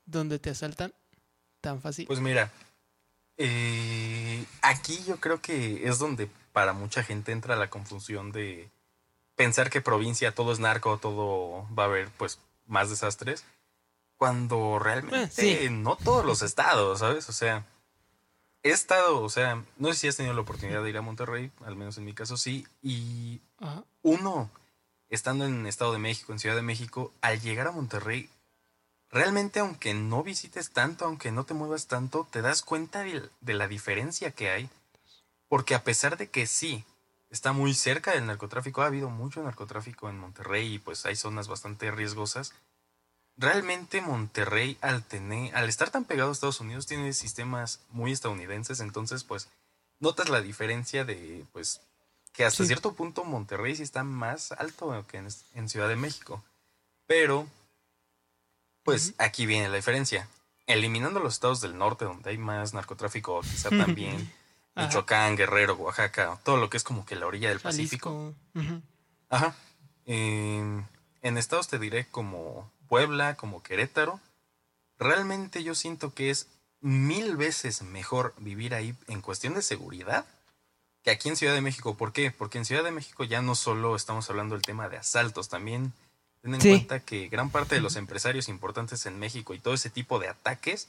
donde 0.05 0.39
te 0.39 0.51
asaltan 0.51 0.93
tan 1.59 1.81
fácil. 1.81 2.07
Pues 2.07 2.21
mira, 2.21 2.53
eh, 3.35 4.45
aquí 4.61 4.97
yo 5.05 5.19
creo 5.19 5.41
que 5.41 5.85
es 5.89 5.99
donde 5.99 6.29
para 6.53 6.71
mucha 6.71 7.03
gente 7.03 7.33
entra 7.33 7.57
la 7.57 7.69
confusión 7.69 8.31
de 8.31 8.69
pensar 9.39 9.69
que 9.69 9.79
provincia 9.79 10.35
todo 10.35 10.51
es 10.51 10.59
narco, 10.59 10.97
todo 10.97 11.65
va 11.73 11.83
a 11.83 11.85
haber 11.85 12.09
pues 12.17 12.41
más 12.67 12.89
desastres, 12.89 13.45
cuando 14.17 14.79
realmente 14.79 15.63
eh, 15.63 15.69
no 15.69 15.95
todos 15.95 16.25
los 16.25 16.41
estados, 16.41 16.99
¿sabes? 16.99 17.29
O 17.29 17.31
sea, 17.31 17.65
he 18.63 18.71
estado, 18.71 19.23
o 19.23 19.29
sea, 19.29 19.63
no 19.77 19.87
sé 19.93 19.95
si 19.95 20.07
has 20.09 20.17
tenido 20.17 20.35
la 20.35 20.41
oportunidad 20.41 20.83
de 20.83 20.89
ir 20.89 20.97
a 20.97 21.01
Monterrey, 21.01 21.53
al 21.65 21.77
menos 21.77 21.97
en 21.97 22.03
mi 22.03 22.11
caso 22.11 22.35
sí, 22.35 22.67
y 22.81 23.39
uno, 24.01 24.51
estando 25.07 25.45
en 25.45 25.65
Estado 25.67 25.93
de 25.93 25.99
México, 25.99 26.33
en 26.33 26.39
Ciudad 26.39 26.57
de 26.57 26.61
México, 26.61 27.13
al 27.21 27.39
llegar 27.39 27.67
a 27.67 27.71
Monterrey, 27.71 28.29
realmente 29.09 29.61
aunque 29.61 29.93
no 29.93 30.21
visites 30.21 30.71
tanto, 30.71 31.05
aunque 31.05 31.31
no 31.31 31.45
te 31.45 31.53
muevas 31.53 31.87
tanto, 31.87 32.27
te 32.29 32.41
das 32.41 32.61
cuenta 32.61 33.05
de, 33.05 33.53
la 33.53 33.69
diferencia 33.69 34.31
que 34.31 34.49
hay. 34.49 34.69
Porque 35.47 35.75
a 35.75 35.83
pesar 35.85 36.17
de 36.17 36.29
que 36.29 36.45
sí, 36.45 36.83
está 37.29 37.53
muy 37.53 37.73
cerca 37.73 38.11
del 38.11 38.25
narcotráfico, 38.25 38.81
ha 38.81 38.87
habido 38.87 39.09
mucho 39.09 39.43
narcotráfico 39.43 40.09
en 40.09 40.19
Monterrey 40.19 40.75
y 40.75 40.79
pues 40.79 41.05
hay 41.05 41.15
zonas 41.15 41.47
bastante 41.47 41.91
riesgosas. 41.91 42.53
Realmente 43.37 44.01
Monterrey 44.01 44.77
al 44.81 45.03
tener, 45.03 45.55
al 45.55 45.69
estar 45.69 45.91
tan 45.91 46.05
pegado 46.05 46.29
a 46.29 46.33
Estados 46.33 46.59
Unidos, 46.59 46.87
tiene 46.87 47.13
sistemas 47.13 47.81
muy 47.89 48.11
estadounidenses, 48.11 48.79
entonces 48.79 49.23
pues 49.23 49.49
notas 49.99 50.29
la 50.29 50.41
diferencia 50.41 51.05
de 51.05 51.45
pues 51.53 51.81
que 52.33 52.45
hasta 52.45 52.65
cierto 52.65 52.93
punto 52.93 53.23
Monterrey 53.23 53.75
sí 53.75 53.83
está 53.83 54.03
más 54.03 54.51
alto 54.53 55.05
que 55.07 55.17
en 55.53 55.69
Ciudad 55.69 55.87
de 55.87 55.95
México. 55.95 56.43
Pero 57.07 57.47
pues 58.83 59.13
aquí 59.17 59.45
viene 59.45 59.69
la 59.69 59.75
diferencia. 59.75 60.27
Eliminando 60.65 61.19
los 61.19 61.33
estados 61.33 61.61
del 61.61 61.77
norte 61.77 62.05
donde 62.05 62.29
hay 62.29 62.37
más 62.37 62.73
narcotráfico, 62.73 63.41
quizá 63.41 63.69
también 63.85 64.31
Michoacán, 64.75 65.35
Guerrero, 65.35 65.75
Oaxaca, 65.75 66.39
todo 66.43 66.57
lo 66.57 66.69
que 66.69 66.77
es 66.77 66.83
como 66.83 67.05
que 67.05 67.15
la 67.15 67.27
orilla 67.27 67.49
del 67.49 67.59
Pacífico. 67.59 68.33
Ajá. 69.29 69.55
en 70.05 70.87
estados 71.21 71.67
te 71.67 71.79
diré 71.79 72.05
como 72.07 72.71
Puebla, 72.87 73.35
como 73.35 73.61
Querétaro. 73.61 74.19
Realmente 74.97 75.63
yo 75.63 75.75
siento 75.75 76.13
que 76.13 76.29
es 76.29 76.47
mil 76.81 77.35
veces 77.35 77.81
mejor 77.81 78.33
vivir 78.37 78.73
ahí 78.73 78.95
en 79.07 79.21
cuestión 79.21 79.53
de 79.53 79.61
seguridad 79.61 80.25
que 81.03 81.11
aquí 81.11 81.29
en 81.29 81.35
Ciudad 81.35 81.53
de 81.53 81.61
México. 81.61 81.95
¿Por 81.95 82.11
qué? 82.11 82.31
Porque 82.31 82.57
en 82.57 82.65
Ciudad 82.65 82.83
de 82.83 82.91
México 82.91 83.23
ya 83.23 83.41
no 83.41 83.55
solo 83.55 83.95
estamos 83.95 84.29
hablando 84.29 84.55
del 84.55 84.63
tema 84.63 84.89
de 84.89 84.97
asaltos, 84.97 85.49
también 85.49 85.93
Ten 86.41 86.53
en 86.53 86.61
cuenta 86.61 87.01
que 87.01 87.27
gran 87.27 87.49
parte 87.49 87.75
de 87.75 87.81
los 87.81 87.95
empresarios 87.97 88.47
importantes 88.47 89.05
en 89.05 89.19
México 89.19 89.53
y 89.53 89.59
todo 89.59 89.73
ese 89.73 89.89
tipo 89.89 90.19
de 90.19 90.29
ataques 90.29 90.87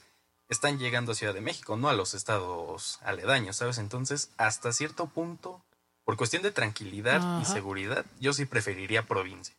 están 0.51 0.77
llegando 0.79 1.13
a 1.13 1.15
Ciudad 1.15 1.33
de 1.33 1.39
México, 1.39 1.77
no 1.77 1.87
a 1.87 1.93
los 1.93 2.13
estados 2.13 2.99
aledaños, 3.03 3.55
¿sabes? 3.55 3.77
Entonces, 3.77 4.31
hasta 4.35 4.73
cierto 4.73 5.07
punto, 5.07 5.63
por 6.03 6.17
cuestión 6.17 6.43
de 6.43 6.51
tranquilidad 6.51 7.41
y 7.41 7.45
seguridad, 7.45 8.05
yo 8.19 8.33
sí 8.33 8.45
preferiría 8.45 9.07
provincia. 9.07 9.55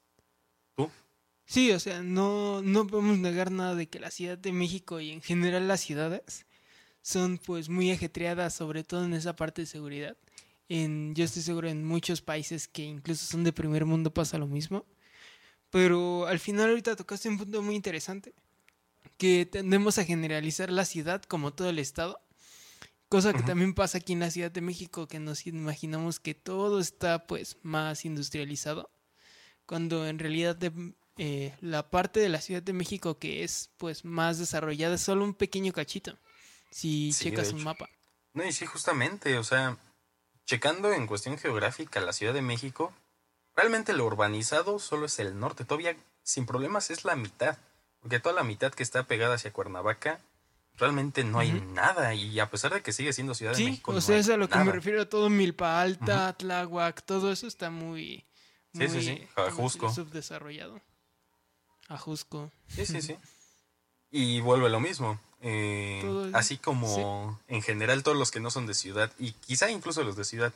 ¿Tú? 0.77 0.91
Sí, 1.47 1.73
o 1.73 1.81
sea, 1.81 2.03
no, 2.03 2.61
no 2.61 2.87
podemos 2.87 3.17
negar 3.19 3.51
nada 3.51 3.75
de 3.75 3.89
que 3.89 4.01
la 4.01 4.11
Ciudad 4.11 4.37
de 4.37 4.53
México 4.53 5.01
y 5.01 5.13
en 5.13 5.23
general 5.23 5.67
las 5.67 5.81
ciudades 5.81 6.45
son 7.01 7.39
pues 7.39 7.71
muy 7.71 7.91
ajetreadas, 7.91 8.55
sobre 8.55 8.85
todo 8.85 9.07
en 9.07 9.15
esa 9.15 9.35
parte 9.35 9.63
de 9.63 9.67
seguridad. 9.67 10.15
En, 10.69 11.15
yo 11.15 11.25
estoy 11.25 11.41
seguro 11.41 11.71
en 11.71 11.85
muchos 11.85 12.21
países 12.21 12.69
que 12.69 12.83
incluso 12.83 13.25
son 13.25 13.45
de 13.45 13.53
primer 13.55 13.87
mundo 13.87 14.13
pasa 14.13 14.37
lo 14.37 14.47
mismo. 14.47 14.85
Pero 15.71 16.27
al 16.27 16.39
final 16.39 16.69
ahorita 16.69 16.97
tocaste 16.97 17.31
un 17.31 17.39
punto 17.39 17.63
muy 17.63 17.77
interesante, 17.77 18.35
que 19.23 19.47
tendemos 19.47 19.99
a 19.99 20.05
generalizar 20.05 20.69
la 20.73 20.85
ciudad 20.85 21.23
como 21.23 21.53
todo 21.53 21.71
el 21.71 21.79
estado, 21.79 22.21
cosa 23.09 23.33
que 23.33 23.45
también 23.45 23.73
pasa 23.73 23.99
aquí 23.99 24.15
en 24.15 24.19
la 24.19 24.33
Ciudad 24.33 24.51
de 24.51 24.61
México, 24.61 25.07
que 25.07 25.21
nos 25.21 25.47
imaginamos 25.47 26.19
que 26.19 26.35
todo 26.35 26.81
está 26.81 27.29
pues 27.29 27.57
más 27.63 28.05
industrializado, 28.05 28.91
cuando 29.65 30.09
en 30.09 30.19
realidad 30.19 30.59
eh, 31.19 31.55
la 31.61 31.89
parte 31.89 32.19
de 32.19 32.31
la 32.31 32.41
Ciudad 32.41 32.65
de 32.65 32.73
México 32.73 33.21
que 33.21 33.45
es 33.45 33.71
pues 33.77 34.05
más 34.05 34.41
desarrollada 34.41 34.97
es 34.97 35.03
solo 35.03 35.23
un 35.23 35.35
pequeño 35.35 35.73
cachito, 35.73 36.19
si 36.73 37.13
checas 37.13 37.53
un 37.53 37.63
mapa. 37.63 37.89
No, 38.33 38.45
y 38.45 38.51
sí, 38.51 38.67
justamente, 38.67 39.39
o 39.39 39.45
sea, 39.45 39.79
checando 40.47 40.93
en 40.93 41.07
cuestión 41.07 41.39
geográfica 41.39 42.01
la 42.01 42.13
Ciudad 42.13 42.35
de 42.35 42.43
México, 42.43 42.93
Realmente 43.55 43.93
lo 43.93 44.07
urbanizado 44.07 44.79
solo 44.79 45.07
es 45.07 45.19
el 45.19 45.39
norte, 45.39 45.65
todavía 45.65 45.95
sin 46.23 46.47
problemas 46.47 46.91
es 46.91 47.05
la 47.05 47.17
mitad, 47.17 47.59
porque 48.03 48.21
toda 48.21 48.35
la 48.35 48.45
mitad 48.45 48.73
que 48.73 48.83
está 48.83 49.05
pegada 49.05 49.37
hacia 49.37 49.53
Cuernavaca, 49.53 50.21
realmente 50.77 51.25
no 51.25 51.39
hay 51.39 51.53
nada, 51.53 52.15
y 52.15 52.39
a 52.41 52.51
pesar 52.51 52.75
de 52.75 52.83
que 52.83 52.93
sigue 52.93 53.13
siendo 53.13 53.35
Ciudad 53.35 53.57
de 53.57 53.65
México. 53.65 53.93
O 53.93 54.01
sea, 54.01 54.19
es 54.19 54.29
a 54.29 54.37
lo 54.37 54.49
que 54.49 54.59
me 54.59 54.73
refiero, 54.73 55.09
todo 55.09 55.31
Milpa 55.31 55.81
Alta, 55.81 56.33
Tláhuac, 56.33 57.03
todo 57.03 57.33
eso 57.33 57.47
está 57.47 57.71
muy, 57.71 58.25
sí, 58.75 58.89
sí, 58.89 59.03
sí. 59.03 59.29
Ajusco. 59.37 59.93
subdesarrollado. 59.93 60.81
Ajusco. 61.89 62.51
Sí, 62.69 62.85
sí, 62.87 63.01
sí. 63.01 63.17
Y 64.15 64.41
vuelve 64.43 64.69
lo 64.69 64.79
mismo. 64.79 65.19
Eh, 65.41 66.31
así 66.35 66.59
como 66.59 67.41
en 67.49 67.63
general 67.63 68.03
todos 68.03 68.17
los 68.17 68.31
que 68.31 68.41
no 68.41 68.51
son 68.51 68.67
de 68.67 68.75
ciudad, 68.75 69.11
y 69.19 69.33
quizá 69.33 69.71
incluso 69.71 70.05
los 70.05 70.17
de 70.17 70.25
ciudad, 70.25 70.53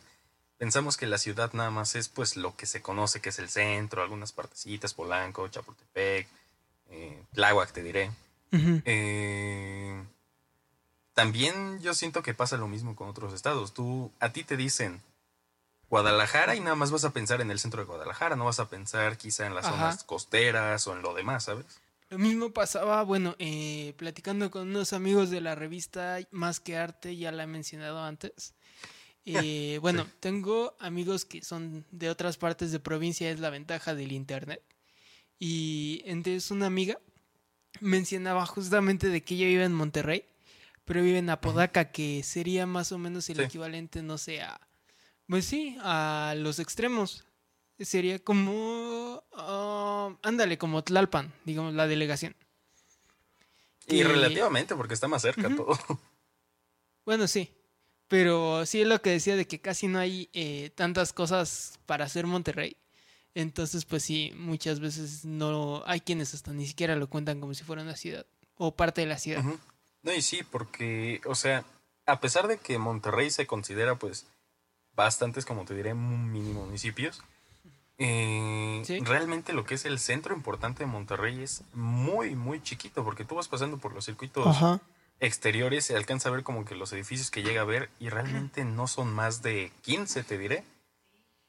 pensamos 0.58 0.96
que 0.96 1.06
la 1.06 1.16
ciudad 1.16 1.52
nada 1.54 1.70
más 1.70 1.94
es 1.96 2.08
pues 2.08 2.36
lo 2.36 2.54
que 2.54 2.66
se 2.66 2.82
conoce 2.82 3.20
que 3.20 3.30
es 3.30 3.38
el 3.38 3.48
centro, 3.48 4.02
algunas 4.02 4.32
partecitas, 4.32 4.92
Polanco, 4.92 5.48
Chapultepec, 5.48 6.28
eh, 6.90 7.22
Tláhuac, 7.32 7.72
te 7.72 7.82
diré. 7.82 8.10
Eh, 8.84 10.02
también 11.14 11.80
yo 11.80 11.94
siento 11.94 12.22
que 12.22 12.34
pasa 12.34 12.56
lo 12.56 12.68
mismo 12.68 12.96
con 12.96 13.08
otros 13.08 13.32
estados. 13.32 13.74
Tú, 13.74 14.10
a 14.20 14.32
ti 14.32 14.44
te 14.44 14.56
dicen 14.56 15.02
Guadalajara 15.88 16.56
y 16.56 16.60
nada 16.60 16.74
más 16.74 16.90
vas 16.90 17.04
a 17.04 17.12
pensar 17.12 17.40
en 17.40 17.50
el 17.50 17.58
centro 17.58 17.80
de 17.80 17.86
Guadalajara, 17.86 18.36
no 18.36 18.44
vas 18.44 18.60
a 18.60 18.68
pensar 18.68 19.16
quizá 19.16 19.46
en 19.46 19.54
las 19.54 19.66
zonas 19.66 20.04
costeras 20.04 20.86
o 20.86 20.94
en 20.94 21.02
lo 21.02 21.14
demás, 21.14 21.44
¿sabes? 21.44 21.66
Lo 22.08 22.18
mismo 22.18 22.52
pasaba, 22.52 23.02
bueno, 23.02 23.34
eh, 23.38 23.94
platicando 23.96 24.50
con 24.50 24.68
unos 24.68 24.92
amigos 24.92 25.30
de 25.30 25.40
la 25.40 25.54
revista 25.54 26.18
Más 26.30 26.60
que 26.60 26.76
Arte, 26.76 27.16
ya 27.16 27.32
la 27.32 27.44
he 27.44 27.48
mencionado 27.48 28.02
antes. 28.02 28.54
Eh, 29.28 29.80
bueno, 29.82 30.06
tengo 30.20 30.76
amigos 30.78 31.24
que 31.24 31.42
son 31.42 31.84
de 31.90 32.10
otras 32.10 32.36
partes 32.36 32.70
de 32.70 32.78
provincia, 32.78 33.28
es 33.28 33.40
la 33.40 33.50
ventaja 33.50 33.96
del 33.96 34.12
internet. 34.12 34.62
Y 35.38 36.02
entonces 36.04 36.50
una 36.50 36.66
amiga 36.66 36.98
mencionaba 37.80 38.46
justamente 38.46 39.08
de 39.08 39.22
que 39.22 39.34
ella 39.34 39.46
vive 39.46 39.64
en 39.64 39.74
Monterrey, 39.74 40.24
pero 40.84 41.02
vive 41.02 41.18
en 41.18 41.30
Apodaca, 41.30 41.90
que 41.90 42.22
sería 42.22 42.66
más 42.66 42.92
o 42.92 42.98
menos 42.98 43.28
el 43.28 43.40
equivalente, 43.40 44.02
no 44.02 44.18
sé, 44.18 44.40
a, 44.42 44.60
pues 45.28 45.44
sí, 45.44 45.76
a 45.80 46.34
los 46.36 46.58
extremos. 46.58 47.24
Sería 47.78 48.18
como, 48.18 49.22
ah, 49.32 50.16
ándale, 50.22 50.56
como 50.56 50.82
Tlalpan, 50.82 51.34
digamos, 51.44 51.74
la 51.74 51.86
delegación. 51.86 52.34
Y 53.86 54.02
relativamente, 54.02 54.74
porque 54.74 54.94
está 54.94 55.08
más 55.08 55.22
cerca 55.22 55.54
todo. 55.54 55.78
Bueno, 57.04 57.28
sí. 57.28 57.52
Pero 58.08 58.66
sí 58.66 58.82
es 58.82 58.86
lo 58.86 59.00
que 59.02 59.10
decía 59.10 59.36
de 59.36 59.46
que 59.46 59.60
casi 59.60 59.88
no 59.88 59.98
hay 59.98 60.30
eh, 60.32 60.70
tantas 60.74 61.12
cosas 61.12 61.78
para 61.86 62.04
hacer 62.04 62.26
Monterrey. 62.26 62.76
Entonces, 63.36 63.84
pues 63.84 64.02
sí, 64.02 64.32
muchas 64.34 64.80
veces 64.80 65.26
no 65.26 65.82
hay 65.84 66.00
quienes 66.00 66.32
hasta 66.32 66.54
ni 66.54 66.66
siquiera 66.66 66.96
lo 66.96 67.10
cuentan 67.10 67.38
como 67.38 67.52
si 67.52 67.64
fuera 67.64 67.82
una 67.82 67.94
ciudad 67.94 68.24
o 68.56 68.74
parte 68.74 69.02
de 69.02 69.06
la 69.06 69.18
ciudad. 69.18 69.44
No, 70.02 70.14
y 70.14 70.22
sí, 70.22 70.40
porque, 70.50 71.20
o 71.26 71.34
sea, 71.34 71.62
a 72.06 72.18
pesar 72.18 72.48
de 72.48 72.56
que 72.56 72.78
Monterrey 72.78 73.30
se 73.30 73.46
considera, 73.46 73.96
pues, 73.96 74.26
bastantes, 74.94 75.44
como 75.44 75.66
te 75.66 75.74
diré, 75.74 75.92
mini 75.92 76.54
municipios, 76.54 77.22
eh, 77.98 78.82
realmente 79.02 79.52
lo 79.52 79.66
que 79.66 79.74
es 79.74 79.84
el 79.84 79.98
centro 79.98 80.34
importante 80.34 80.84
de 80.84 80.90
Monterrey 80.90 81.42
es 81.42 81.62
muy, 81.74 82.34
muy 82.34 82.62
chiquito, 82.62 83.04
porque 83.04 83.26
tú 83.26 83.34
vas 83.34 83.48
pasando 83.48 83.76
por 83.76 83.92
los 83.92 84.06
circuitos 84.06 84.56
exteriores 85.20 85.84
se 85.84 85.94
alcanza 85.94 86.30
a 86.30 86.32
ver 86.32 86.42
como 86.42 86.64
que 86.64 86.74
los 86.74 86.90
edificios 86.94 87.30
que 87.30 87.42
llega 87.42 87.60
a 87.60 87.64
ver 87.66 87.90
y 87.98 88.08
realmente 88.08 88.64
no 88.64 88.86
son 88.86 89.12
más 89.12 89.42
de 89.42 89.72
15, 89.82 90.24
te 90.24 90.38
diré. 90.38 90.64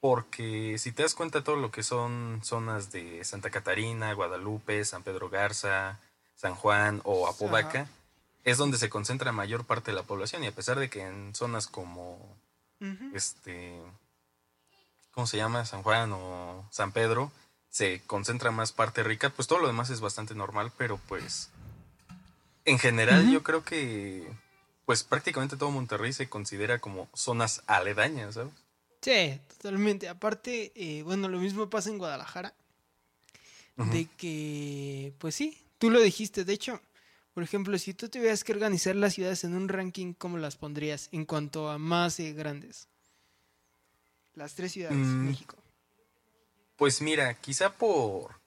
Porque 0.00 0.76
si 0.78 0.92
te 0.92 1.02
das 1.02 1.14
cuenta 1.14 1.42
todo 1.42 1.56
lo 1.56 1.70
que 1.70 1.82
son 1.82 2.40
zonas 2.44 2.92
de 2.92 3.24
Santa 3.24 3.50
Catarina, 3.50 4.12
Guadalupe, 4.12 4.84
San 4.84 5.02
Pedro 5.02 5.28
Garza, 5.28 5.98
San 6.36 6.54
Juan 6.54 7.00
o 7.04 7.26
Apodaca, 7.26 7.88
es 8.44 8.58
donde 8.58 8.78
se 8.78 8.88
concentra 8.88 9.32
mayor 9.32 9.64
parte 9.64 9.90
de 9.90 9.96
la 9.96 10.04
población 10.04 10.44
y 10.44 10.46
a 10.46 10.54
pesar 10.54 10.78
de 10.78 10.88
que 10.88 11.02
en 11.02 11.34
zonas 11.34 11.66
como 11.66 12.36
este 13.12 13.82
¿cómo 15.10 15.26
se 15.26 15.36
llama? 15.36 15.64
San 15.64 15.82
Juan 15.82 16.12
o 16.12 16.64
San 16.70 16.92
Pedro 16.92 17.32
se 17.70 18.00
concentra 18.06 18.52
más 18.52 18.72
parte 18.72 19.02
rica, 19.02 19.30
pues 19.30 19.48
todo 19.48 19.58
lo 19.58 19.66
demás 19.66 19.90
es 19.90 20.00
bastante 20.00 20.34
normal, 20.34 20.72
pero 20.78 20.98
pues 21.08 21.50
en 22.64 22.78
general, 22.78 23.30
yo 23.30 23.42
creo 23.42 23.64
que 23.64 24.30
pues 24.84 25.02
prácticamente 25.02 25.56
todo 25.56 25.70
Monterrey 25.70 26.12
se 26.12 26.28
considera 26.28 26.78
como 26.78 27.08
zonas 27.14 27.62
aledañas, 27.66 28.34
¿sabes? 28.34 28.52
Sí, 29.00 29.40
totalmente. 29.48 30.08
Aparte, 30.08 30.72
eh, 30.74 31.02
bueno, 31.02 31.28
lo 31.28 31.38
mismo 31.38 31.70
pasa 31.70 31.90
en 31.90 31.98
Guadalajara. 31.98 32.54
De 33.76 34.06
que, 34.16 35.12
pues 35.18 35.36
sí, 35.36 35.56
tú 35.78 35.88
lo 35.88 36.00
dijiste. 36.00 36.44
De 36.44 36.52
hecho, 36.52 36.80
por 37.32 37.44
ejemplo, 37.44 37.78
si 37.78 37.94
tú 37.94 38.08
tuvieras 38.08 38.42
que 38.42 38.50
organizar 38.50 38.96
las 38.96 39.14
ciudades 39.14 39.44
en 39.44 39.54
un 39.54 39.68
ranking, 39.68 40.14
¿cómo 40.14 40.36
las 40.36 40.56
pondrías 40.56 41.08
en 41.12 41.24
cuanto 41.24 41.70
a 41.70 41.78
más 41.78 42.18
eh, 42.18 42.32
grandes? 42.32 42.88
Las 44.34 44.56
tres 44.56 44.72
ciudades 44.72 44.98
de 44.98 45.04
mm. 45.04 45.28
México. 45.28 45.56
Pues 46.74 47.00
mira, 47.02 47.34
quizá 47.34 47.72
por 47.72 48.40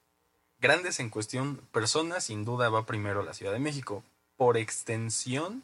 grandes 0.59 0.99
en 0.99 1.09
cuestión, 1.09 1.61
personas, 1.71 2.25
sin 2.25 2.43
duda 2.43 2.67
va 2.67 2.85
primero 2.85 3.23
la 3.23 3.33
Ciudad 3.33 3.53
de 3.53 3.59
México 3.59 4.03
por 4.35 4.57
extensión, 4.57 5.63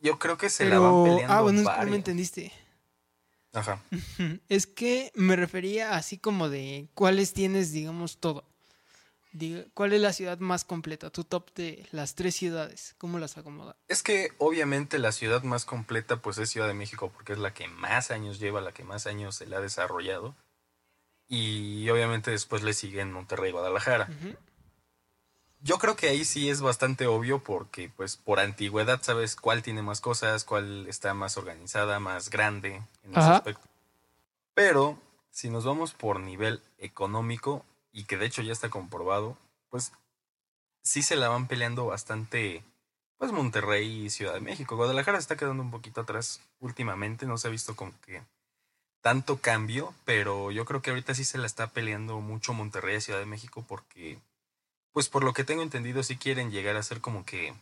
yo 0.00 0.18
creo 0.18 0.38
que 0.38 0.48
se 0.48 0.64
la 0.64 0.78
van 0.78 1.04
peleando. 1.04 1.34
Ah, 1.34 1.42
bueno, 1.42 1.62
no 1.62 1.90
me 1.90 1.96
entendiste. 1.96 2.52
Ajá. 3.52 3.82
Es 4.48 4.66
que 4.66 5.12
me 5.14 5.36
refería 5.36 5.94
así 5.94 6.18
como 6.18 6.48
de 6.48 6.88
cuáles 6.94 7.32
tienes, 7.32 7.72
digamos, 7.72 8.18
todo. 8.18 8.44
¿Cuál 9.72 9.94
es 9.94 10.00
la 10.00 10.12
ciudad 10.12 10.38
más 10.38 10.64
completa? 10.64 11.10
Tu 11.10 11.24
top 11.24 11.54
de 11.54 11.86
las 11.90 12.14
tres 12.14 12.36
ciudades. 12.36 12.94
¿Cómo 12.98 13.18
las 13.18 13.38
acomoda? 13.38 13.76
Es 13.88 14.02
que 14.02 14.32
obviamente 14.38 14.98
la 14.98 15.12
ciudad 15.12 15.42
más 15.42 15.64
completa 15.64 16.20
pues 16.20 16.36
es 16.36 16.50
Ciudad 16.50 16.66
de 16.68 16.74
México 16.74 17.10
porque 17.12 17.32
es 17.32 17.38
la 17.38 17.54
que 17.54 17.66
más 17.68 18.10
años 18.10 18.38
lleva, 18.38 18.60
la 18.60 18.72
que 18.72 18.84
más 18.84 19.06
años 19.06 19.36
se 19.36 19.46
la 19.46 19.58
ha 19.58 19.60
desarrollado. 19.60 20.36
Y 21.28 21.88
obviamente 21.88 22.30
después 22.30 22.62
le 22.62 22.74
siguen 22.74 23.10
Monterrey 23.10 23.50
y 23.50 23.52
Guadalajara. 23.52 24.08
Yo 25.62 25.78
creo 25.78 25.96
que 25.96 26.08
ahí 26.08 26.24
sí 26.24 26.50
es 26.50 26.60
bastante 26.60 27.06
obvio 27.06 27.38
porque 27.38 27.90
pues 27.96 28.16
por 28.16 28.40
antigüedad 28.40 29.00
sabes 29.02 29.36
cuál 29.36 29.62
tiene 29.62 29.82
más 29.82 30.00
cosas, 30.00 30.44
cuál 30.44 30.86
está 30.88 31.14
más 31.14 31.36
organizada, 31.36 32.00
más 32.00 32.30
grande 32.30 32.82
en 33.04 33.10
ese 33.12 33.20
aspecto. 33.20 33.66
Pero 34.54 34.98
si 35.30 35.50
nos 35.50 35.64
vamos 35.64 35.94
por 35.94 36.20
nivel 36.20 36.60
económico, 36.78 37.64
y 37.92 38.04
que 38.04 38.16
de 38.16 38.26
hecho 38.26 38.42
ya 38.42 38.52
está 38.52 38.70
comprobado, 38.70 39.36
pues 39.70 39.92
sí 40.82 41.02
se 41.02 41.16
la 41.16 41.28
van 41.28 41.46
peleando 41.46 41.86
bastante, 41.86 42.64
pues 43.18 43.32
Monterrey 43.32 44.06
y 44.06 44.10
Ciudad 44.10 44.34
de 44.34 44.40
México. 44.40 44.76
Guadalajara 44.76 45.18
se 45.18 45.22
está 45.22 45.36
quedando 45.36 45.62
un 45.62 45.70
poquito 45.70 46.00
atrás 46.00 46.40
últimamente, 46.60 47.26
no 47.26 47.38
se 47.38 47.48
ha 47.48 47.50
visto 47.50 47.76
como 47.76 47.92
que 48.04 48.22
tanto 49.00 49.38
cambio, 49.38 49.94
pero 50.04 50.50
yo 50.50 50.64
creo 50.64 50.80
que 50.80 50.90
ahorita 50.90 51.14
sí 51.14 51.24
se 51.24 51.38
la 51.38 51.46
está 51.46 51.68
peleando 51.68 52.20
mucho 52.20 52.54
Monterrey 52.54 52.96
y 52.96 53.00
Ciudad 53.00 53.18
de 53.18 53.26
México 53.26 53.64
porque, 53.68 54.18
pues 54.92 55.08
por 55.08 55.24
lo 55.24 55.32
que 55.32 55.44
tengo 55.44 55.62
entendido, 55.62 56.02
sí 56.02 56.16
quieren 56.16 56.50
llegar 56.50 56.76
a 56.76 56.82
ser 56.82 57.00
como 57.00 57.24
que 57.24 57.54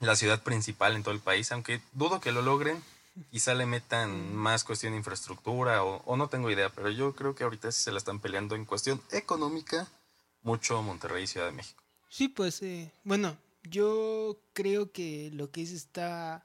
la 0.00 0.16
ciudad 0.16 0.42
principal 0.42 0.96
en 0.96 1.02
todo 1.02 1.14
el 1.14 1.20
país, 1.20 1.52
aunque 1.52 1.80
dudo 1.92 2.20
que 2.20 2.32
lo 2.32 2.42
logren, 2.42 2.82
quizá 3.30 3.54
le 3.54 3.66
metan 3.66 4.34
más 4.34 4.64
cuestión 4.64 4.92
de 4.92 4.98
infraestructura 4.98 5.84
o, 5.84 6.16
no 6.16 6.28
tengo 6.28 6.50
idea, 6.50 6.70
pero 6.70 6.90
yo 6.90 7.14
creo 7.14 7.34
que 7.34 7.44
ahorita 7.44 7.70
sí 7.72 7.82
se 7.82 7.92
la 7.92 7.98
están 7.98 8.20
peleando 8.20 8.54
en 8.54 8.64
cuestión 8.64 9.00
económica 9.10 9.88
mucho 10.42 10.82
Monterrey 10.82 11.24
y 11.24 11.26
Ciudad 11.26 11.46
de 11.46 11.52
México. 11.52 11.82
Sí, 12.08 12.28
pues 12.28 12.62
eh, 12.62 12.90
bueno, 13.04 13.36
yo 13.62 14.38
creo 14.52 14.90
que 14.92 15.30
lo 15.32 15.50
que 15.50 15.62
es 15.62 15.70
está, 15.70 16.44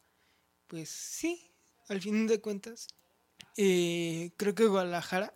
pues 0.68 0.90
sí, 0.90 1.50
al 1.90 2.02
fin 2.02 2.28
de 2.28 2.40
cuentas, 2.40 2.88
eh, 3.56 4.32
creo 4.38 4.54
que 4.54 4.68
Guadalajara 4.68 5.34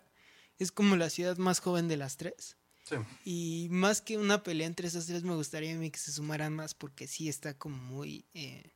es 0.58 0.70
como 0.70 0.96
la 0.96 1.10
ciudad 1.10 1.36
más 1.38 1.60
joven 1.60 1.88
de 1.88 1.96
las 1.96 2.16
tres. 2.16 2.56
Sí. 2.92 2.96
Y 3.24 3.68
más 3.70 4.00
que 4.00 4.18
una 4.18 4.42
pelea 4.42 4.66
entre 4.66 4.88
esas 4.88 5.06
tres, 5.06 5.22
me 5.22 5.34
gustaría 5.34 5.74
a 5.74 5.76
mí 5.76 5.90
que 5.90 5.98
se 5.98 6.12
sumaran 6.12 6.54
más 6.54 6.74
porque 6.74 7.06
sí 7.06 7.28
está 7.28 7.54
como 7.54 7.76
muy... 7.76 8.24
Eh, 8.34 8.72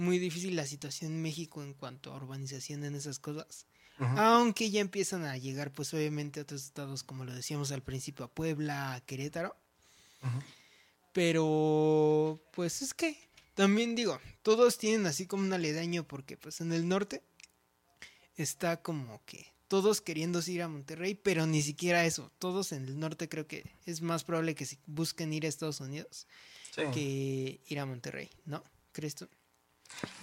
muy 0.00 0.18
difícil 0.18 0.56
la 0.56 0.66
situación 0.66 1.12
en 1.12 1.22
México 1.22 1.62
en 1.62 1.74
cuanto 1.74 2.12
a 2.12 2.16
urbanización 2.16 2.84
en 2.84 2.94
esas 2.94 3.18
cosas. 3.18 3.66
Aunque 4.16 4.70
ya 4.70 4.80
empiezan 4.80 5.26
a 5.26 5.36
llegar, 5.36 5.72
pues 5.72 5.92
obviamente, 5.92 6.40
a 6.40 6.44
otros 6.44 6.64
estados, 6.64 7.02
como 7.02 7.26
lo 7.26 7.34
decíamos 7.34 7.70
al 7.70 7.82
principio, 7.82 8.24
a 8.24 8.30
Puebla, 8.30 8.94
a 8.94 9.00
Querétaro. 9.02 9.54
Pero, 11.12 12.40
pues 12.52 12.80
es 12.80 12.94
que, 12.94 13.18
también 13.54 13.94
digo, 13.94 14.18
todos 14.42 14.78
tienen 14.78 15.04
así 15.04 15.26
como 15.26 15.42
un 15.42 15.52
aledaño, 15.52 16.04
porque 16.04 16.38
pues 16.38 16.62
en 16.62 16.72
el 16.72 16.88
norte 16.88 17.22
está 18.36 18.80
como 18.80 19.22
que 19.26 19.52
todos 19.70 20.00
queriendo 20.00 20.40
ir 20.48 20.62
a 20.62 20.68
Monterrey, 20.68 21.14
pero 21.14 21.46
ni 21.46 21.62
siquiera 21.62 22.04
eso. 22.04 22.32
Todos 22.40 22.72
en 22.72 22.86
el 22.86 22.98
norte 22.98 23.28
creo 23.28 23.46
que 23.46 23.72
es 23.86 24.02
más 24.02 24.24
probable 24.24 24.56
que 24.56 24.66
busquen 24.86 25.32
ir 25.32 25.46
a 25.46 25.48
Estados 25.48 25.78
Unidos 25.78 26.26
que 26.92 27.60
ir 27.64 27.78
a 27.78 27.86
Monterrey, 27.86 28.28
¿no? 28.46 28.64
¿Crees 28.90 29.14
tú? 29.14 29.28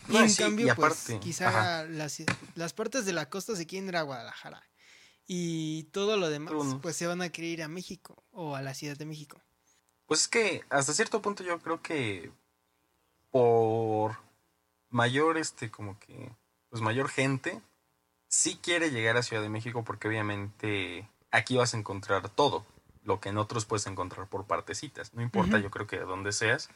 Y 0.09 0.17
en 0.17 0.35
cambio, 0.35 0.75
pues 0.75 1.13
quizá 1.21 1.85
las, 1.85 2.23
las, 2.55 2.73
partes 2.73 3.05
de 3.05 3.13
la 3.13 3.29
costa 3.29 3.55
se 3.55 3.65
quieren 3.65 3.87
ir 3.87 3.95
a 3.95 4.01
Guadalajara. 4.01 4.61
Y 5.25 5.83
todo 5.93 6.17
lo 6.17 6.29
demás, 6.29 6.53
pues 6.81 6.97
se 6.97 7.07
van 7.07 7.21
a 7.21 7.29
querer 7.29 7.51
ir 7.51 7.63
a 7.63 7.69
México 7.69 8.25
o 8.31 8.53
a 8.57 8.61
la 8.61 8.73
Ciudad 8.73 8.97
de 8.97 9.05
México. 9.05 9.41
Pues 10.07 10.21
es 10.23 10.27
que 10.27 10.65
hasta 10.69 10.93
cierto 10.93 11.21
punto 11.21 11.45
yo 11.45 11.57
creo 11.59 11.81
que 11.81 12.31
por 13.31 14.17
mayor, 14.89 15.37
este, 15.37 15.71
como 15.71 15.97
que, 15.99 16.33
pues 16.69 16.81
mayor 16.81 17.07
gente, 17.07 17.61
sí 18.27 18.59
quiere 18.61 18.91
llegar 18.91 19.17
a 19.17 19.23
Ciudad 19.23 19.41
de 19.41 19.49
México 19.49 19.83
porque 19.83 20.07
obviamente 20.07 21.09
aquí 21.31 21.57
vas 21.57 21.73
a 21.73 21.77
encontrar 21.77 22.29
todo, 22.29 22.65
lo 23.03 23.19
que 23.19 23.29
en 23.29 23.37
otros 23.37 23.65
puedes 23.65 23.87
encontrar 23.87 24.27
por 24.27 24.45
partecitas. 24.45 25.13
No 25.13 25.21
importa, 25.21 25.59
yo 25.59 25.71
creo 25.71 25.87
que 25.87 25.97
de 25.97 26.05
donde 26.05 26.31
seas, 26.31 26.69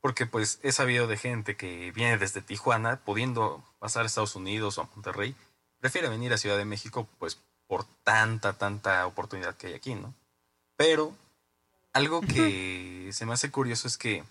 porque 0.00 0.26
pues 0.26 0.58
he 0.62 0.72
sabido 0.72 1.06
de 1.06 1.16
gente 1.16 1.56
que 1.56 1.92
viene 1.92 2.18
desde 2.18 2.40
Tijuana, 2.40 3.00
pudiendo 3.04 3.62
pasar 3.78 4.04
a 4.04 4.06
Estados 4.06 4.36
Unidos 4.36 4.78
o 4.78 4.82
a 4.82 4.88
Monterrey, 4.94 5.34
prefiere 5.78 6.08
venir 6.08 6.32
a 6.32 6.38
Ciudad 6.38 6.56
de 6.56 6.64
México 6.64 7.08
pues 7.18 7.40
por 7.66 7.84
tanta, 8.02 8.54
tanta 8.54 9.06
oportunidad 9.06 9.56
que 9.56 9.68
hay 9.68 9.74
aquí, 9.74 9.94
¿no? 9.94 10.14
Pero 10.76 11.14
algo 11.92 12.20
que 12.22 13.10
se 13.12 13.26
me 13.26 13.34
hace 13.34 13.50
curioso 13.50 13.86
es 13.86 13.98
que 13.98 14.24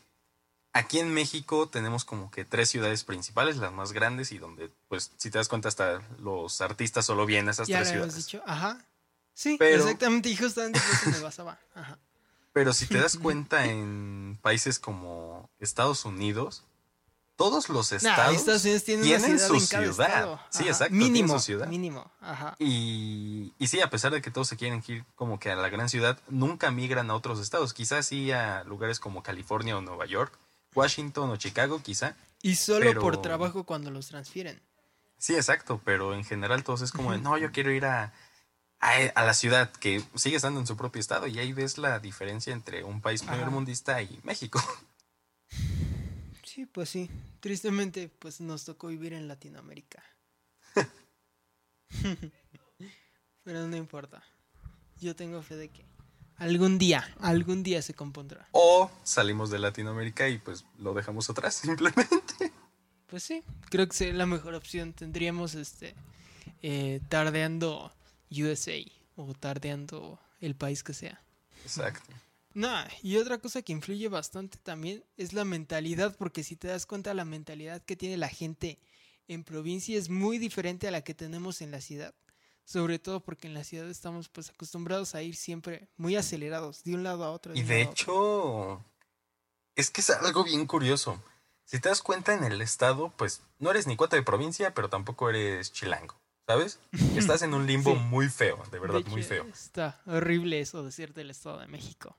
aquí 0.74 1.00
en 1.00 1.14
México 1.14 1.68
tenemos 1.70 2.06
como 2.06 2.32
que 2.32 2.46
tres 2.46 2.70
ciudades 2.70 3.04
principales, 3.04 3.58
las 3.58 3.72
más 3.72 3.92
grandes 3.92 4.32
y 4.32 4.38
donde, 4.38 4.72
pues, 4.88 5.12
si 5.18 5.30
te 5.32 5.38
das 5.38 5.48
cuenta, 5.48 5.68
hasta 5.68 6.02
los 6.20 6.62
artistas 6.62 7.06
solo 7.06 7.26
vienen 7.26 7.50
a 7.50 7.52
esas 7.52 7.68
tres 7.68 7.90
ciudades. 7.90 8.16
dicho, 8.16 8.42
ajá. 8.46 8.84
Sí, 9.34 9.58
exactamente, 9.60 10.30
y 10.30 10.36
justamente 10.36 10.80
me 11.06 11.20
basaba. 11.22 11.60
Ajá. 11.74 11.98
Pero 12.54 12.74
si 12.74 12.88
te 12.88 13.00
das 13.00 13.18
cuenta 13.22 13.66
en 13.66 14.38
países 14.42 14.80
como 14.80 15.50
Estados 15.60 16.04
Unidos, 16.06 16.66
todos 17.40 17.70
los 17.70 17.94
estados 17.94 18.44
tienen, 18.84 19.40
su 19.40 19.62
ciudad. 19.62 20.42
Sí, 20.50 20.68
exacto. 20.68 20.94
Mínimo. 20.94 21.40
Su 21.40 21.46
ciudad. 21.46 21.68
Mínimo. 21.68 22.12
Ajá. 22.20 22.56
Y, 22.60 23.54
y, 23.58 23.68
sí, 23.68 23.80
a 23.80 23.90
pesar 23.90 24.12
de 24.12 24.22
que 24.22 24.30
todos 24.30 24.50
se 24.50 24.58
quieren 24.58 24.84
ir 24.88 25.06
como 25.16 25.40
que 25.40 25.50
a 25.50 25.56
la 25.56 25.70
gran 25.70 25.88
ciudad, 25.88 26.20
nunca 26.28 26.70
migran 26.70 27.10
a 27.10 27.16
otros 27.16 27.40
estados. 27.40 27.74
Quizás 27.74 28.08
sí 28.08 28.34
a 28.34 28.66
lugares 28.66 29.00
como 29.00 29.24
California 29.24 29.78
o 29.78 29.82
Nueva 29.82 30.06
York, 30.06 30.38
Washington 30.76 31.30
o 31.30 31.36
Chicago, 31.38 31.82
quizá. 31.82 32.16
Y 32.42 32.56
solo 32.56 32.94
por 33.00 33.22
trabajo 33.22 33.66
cuando 33.66 33.92
los 33.92 34.08
transfieren. 34.08 34.62
Sí, 35.18 35.36
exacto. 35.36 35.82
Pero 35.84 36.14
en 36.14 36.24
general 36.24 36.64
todos 36.64 36.82
es 36.82 36.92
como, 36.92 37.12
de, 37.12 37.18
no, 37.18 37.38
yo 37.38 37.52
quiero 37.52 37.72
ir 37.72 37.86
a 37.86 38.14
a, 38.80 39.24
la 39.24 39.34
ciudad 39.34 39.72
que 39.72 40.04
sigue 40.16 40.38
estando 40.38 40.60
en 40.60 40.68
su 40.68 40.78
propio 40.78 41.00
estado 41.00 41.28
y 41.28 41.38
ahí 41.40 41.54
ves 41.54 41.78
la 41.78 42.00
diferencia 42.00 42.54
entre 42.54 42.84
un 42.84 43.02
país 43.02 43.24
primermundista 43.24 44.02
y 44.02 44.20
México. 44.24 44.62
Sí, 46.44 46.66
pues 46.66 46.90
sí. 46.90 47.10
Tristemente, 47.42 48.10
pues 48.10 48.42
nos 48.42 48.66
tocó 48.66 48.88
vivir 48.88 49.14
en 49.14 49.28
Latinoamérica. 49.28 50.04
Pero 53.44 53.68
no 53.68 53.78
importa. 53.78 54.24
Yo 55.00 55.16
tengo 55.16 55.44
fe 55.44 55.56
de 55.56 55.70
que 55.70 55.86
algún 56.40 56.78
día, 56.78 57.08
algún 57.20 57.64
día 57.64 57.82
se 57.82 57.94
compondrá. 57.94 58.48
O 58.52 58.90
salimos 59.04 59.50
de 59.50 59.60
Latinoamérica 59.60 60.28
y 60.28 60.38
pues 60.40 60.66
lo 60.78 60.94
dejamos 60.94 61.30
atrás 61.30 61.56
simplemente. 61.64 62.52
Pues 63.08 63.24
sí, 63.24 63.44
creo 63.70 63.88
que 63.88 63.96
sería 63.96 64.14
la 64.14 64.26
mejor 64.26 64.56
opción. 64.56 64.94
Tendríamos 64.94 65.56
este 65.56 65.96
eh, 66.62 67.02
tardeando 67.10 67.92
USA 68.32 68.80
o 69.16 69.34
tardeando 69.34 70.20
el 70.42 70.56
país 70.56 70.84
que 70.84 70.94
sea. 70.94 71.22
Exacto. 71.64 72.12
No, 72.54 72.76
y 73.04 73.18
otra 73.18 73.38
cosa 73.38 73.62
que 73.62 73.74
influye 73.74 74.08
bastante 74.08 74.58
también 74.58 75.04
es 75.18 75.34
la 75.34 75.46
mentalidad, 75.46 76.16
porque 76.18 76.44
si 76.44 76.56
te 76.56 76.68
das 76.68 76.86
cuenta 76.86 77.14
la 77.14 77.26
mentalidad 77.26 77.82
que 77.84 77.96
tiene 77.96 78.18
la 78.18 78.30
gente 78.30 78.80
en 79.28 79.44
provincia 79.44 79.98
es 79.98 80.10
muy 80.10 80.40
diferente 80.40 80.88
a 80.88 80.92
la 80.92 81.02
que 81.02 81.14
tenemos 81.14 81.62
en 81.62 81.72
la 81.72 81.82
ciudad. 81.82 82.14
Sobre 82.70 83.00
todo 83.00 83.20
porque 83.20 83.48
en 83.48 83.56
la 83.56 83.64
ciudad 83.64 83.90
estamos 83.90 84.30
pues 84.30 84.52
acostumbrados 84.52 85.16
a 85.16 85.24
ir 85.24 85.36
siempre 85.36 85.88
muy 85.98 86.16
acelerados 86.16 86.84
de 86.84 86.94
un 86.94 87.02
lado 87.02 87.24
a 87.24 87.32
otro. 87.32 87.56
y 87.56 87.64
de 87.64 87.82
hecho, 87.82 88.86
es 89.76 89.90
que 89.90 90.02
es 90.02 90.12
algo 90.12 90.44
bien 90.44 90.68
curioso. 90.68 91.20
Si 91.66 91.80
te 91.80 91.90
das 91.90 92.04
cuenta 92.04 92.36
en 92.36 92.44
el 92.44 92.62
estado, 92.62 93.12
pues 93.18 93.42
no 93.58 93.72
eres 93.72 93.88
ni 93.88 93.96
cuota 93.96 94.18
de 94.18 94.22
provincia, 94.22 94.76
pero 94.76 94.88
tampoco 94.88 95.32
eres 95.32 95.74
chilango. 95.74 96.14
¿Sabes? 96.46 96.80
Estás 97.18 97.42
en 97.42 97.56
un 97.56 97.66
limbo 97.66 97.96
muy 97.96 98.30
feo, 98.30 98.64
de 98.72 98.78
verdad, 98.78 99.02
muy 99.08 99.24
feo. 99.24 99.46
Está 99.46 100.00
horrible 100.06 100.60
eso 100.60 100.84
decir 100.84 101.16
del 101.16 101.32
Estado 101.32 101.58
de 101.58 101.68
México. 101.68 102.16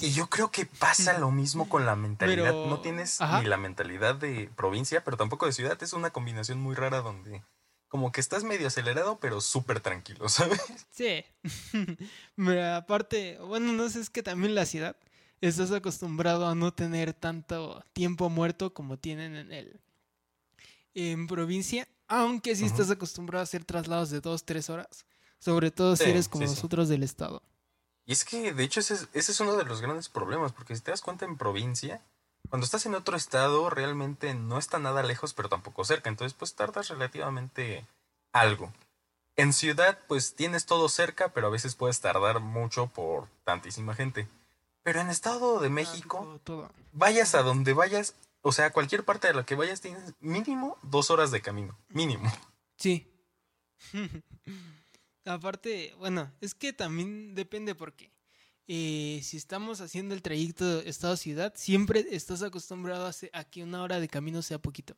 Y 0.00 0.10
yo 0.10 0.28
creo 0.28 0.50
que 0.50 0.66
pasa 0.66 1.16
lo 1.20 1.30
mismo 1.30 1.68
con 1.68 1.86
la 1.86 1.94
mentalidad. 1.94 2.52
No 2.52 2.80
tienes 2.80 3.20
ni 3.20 3.46
la 3.46 3.56
mentalidad 3.56 4.16
de 4.16 4.50
provincia, 4.56 5.04
pero 5.04 5.16
tampoco 5.16 5.46
de 5.46 5.52
ciudad. 5.52 5.80
Es 5.80 5.92
una 5.92 6.10
combinación 6.10 6.60
muy 6.60 6.74
rara 6.74 7.02
donde 7.02 7.44
como 7.92 8.10
que 8.10 8.22
estás 8.22 8.42
medio 8.42 8.68
acelerado, 8.68 9.18
pero 9.20 9.42
súper 9.42 9.80
tranquilo, 9.80 10.26
¿sabes? 10.30 10.62
Sí. 10.90 11.22
aparte, 12.74 13.36
bueno, 13.40 13.74
no 13.74 13.86
sé, 13.90 14.00
es 14.00 14.08
que 14.08 14.22
también 14.22 14.54
la 14.54 14.64
ciudad 14.64 14.96
estás 15.42 15.70
acostumbrado 15.72 16.48
a 16.48 16.54
no 16.54 16.72
tener 16.72 17.12
tanto 17.12 17.84
tiempo 17.92 18.30
muerto 18.30 18.72
como 18.72 18.98
tienen 18.98 19.36
en 19.36 19.52
el 19.52 19.80
en 20.94 21.26
provincia 21.26 21.86
aunque 22.08 22.56
sí 22.56 22.64
estás 22.64 22.90
acostumbrado 22.90 23.40
a 23.40 23.44
hacer 23.44 23.62
traslados 23.66 24.08
de 24.08 24.22
dos, 24.22 24.44
tres 24.44 24.70
horas. 24.70 25.04
Sobre 25.38 25.70
todo 25.70 25.94
si 25.94 26.04
eres 26.04 26.28
como 26.28 26.46
nosotros 26.46 26.88
del 26.88 27.02
estado. 27.02 27.42
Y 28.06 28.12
es 28.12 28.24
que, 28.24 28.54
de 28.54 28.64
hecho, 28.64 28.80
ese 28.80 28.94
es, 28.94 29.08
ese 29.12 29.32
es 29.32 29.40
uno 29.40 29.56
de 29.56 29.64
los 29.64 29.82
grandes 29.82 30.08
problemas, 30.08 30.52
porque 30.52 30.74
si 30.74 30.80
te 30.80 30.92
das 30.92 31.02
cuenta 31.02 31.26
en 31.26 31.36
provincia, 31.36 32.02
cuando 32.48 32.64
estás 32.64 32.86
en 32.86 32.94
otro 32.94 33.16
estado, 33.16 33.70
realmente 33.70 34.34
no 34.34 34.58
está 34.58 34.78
nada 34.78 35.02
lejos, 35.02 35.34
pero 35.34 35.48
tampoco 35.48 35.84
cerca. 35.84 36.10
Entonces, 36.10 36.34
pues 36.34 36.54
tardas 36.54 36.88
relativamente 36.88 37.86
algo. 38.32 38.72
En 39.36 39.52
ciudad, 39.52 39.98
pues 40.08 40.34
tienes 40.34 40.66
todo 40.66 40.88
cerca, 40.88 41.32
pero 41.32 41.46
a 41.46 41.50
veces 41.50 41.74
puedes 41.74 42.00
tardar 42.00 42.40
mucho 42.40 42.88
por 42.88 43.28
tantísima 43.44 43.94
gente. 43.94 44.28
Pero 44.82 45.00
en 45.00 45.08
Estado 45.08 45.60
de 45.60 45.70
México, 45.70 46.40
vayas 46.92 47.34
a 47.34 47.42
donde 47.42 47.72
vayas, 47.72 48.14
o 48.42 48.52
sea, 48.52 48.72
cualquier 48.72 49.04
parte 49.04 49.28
de 49.28 49.34
la 49.34 49.46
que 49.46 49.54
vayas 49.54 49.80
tienes 49.80 50.14
mínimo 50.20 50.76
dos 50.82 51.10
horas 51.10 51.30
de 51.30 51.40
camino. 51.40 51.78
Mínimo. 51.88 52.30
Sí. 52.76 53.08
Aparte, 55.24 55.94
bueno, 55.98 56.32
es 56.40 56.54
que 56.54 56.72
también 56.72 57.34
depende 57.34 57.74
porque 57.74 58.10
eh, 58.68 59.20
si 59.22 59.36
estamos 59.36 59.80
haciendo 59.80 60.14
el 60.14 60.22
trayecto 60.22 60.80
estado-ciudad, 60.80 61.52
siempre 61.56 62.06
estás 62.10 62.42
acostumbrado 62.42 63.10
a, 63.32 63.44
que 63.44 63.62
una 63.62 63.82
hora 63.82 64.00
de 64.00 64.08
camino 64.08 64.42
sea 64.42 64.58
poquito. 64.58 64.96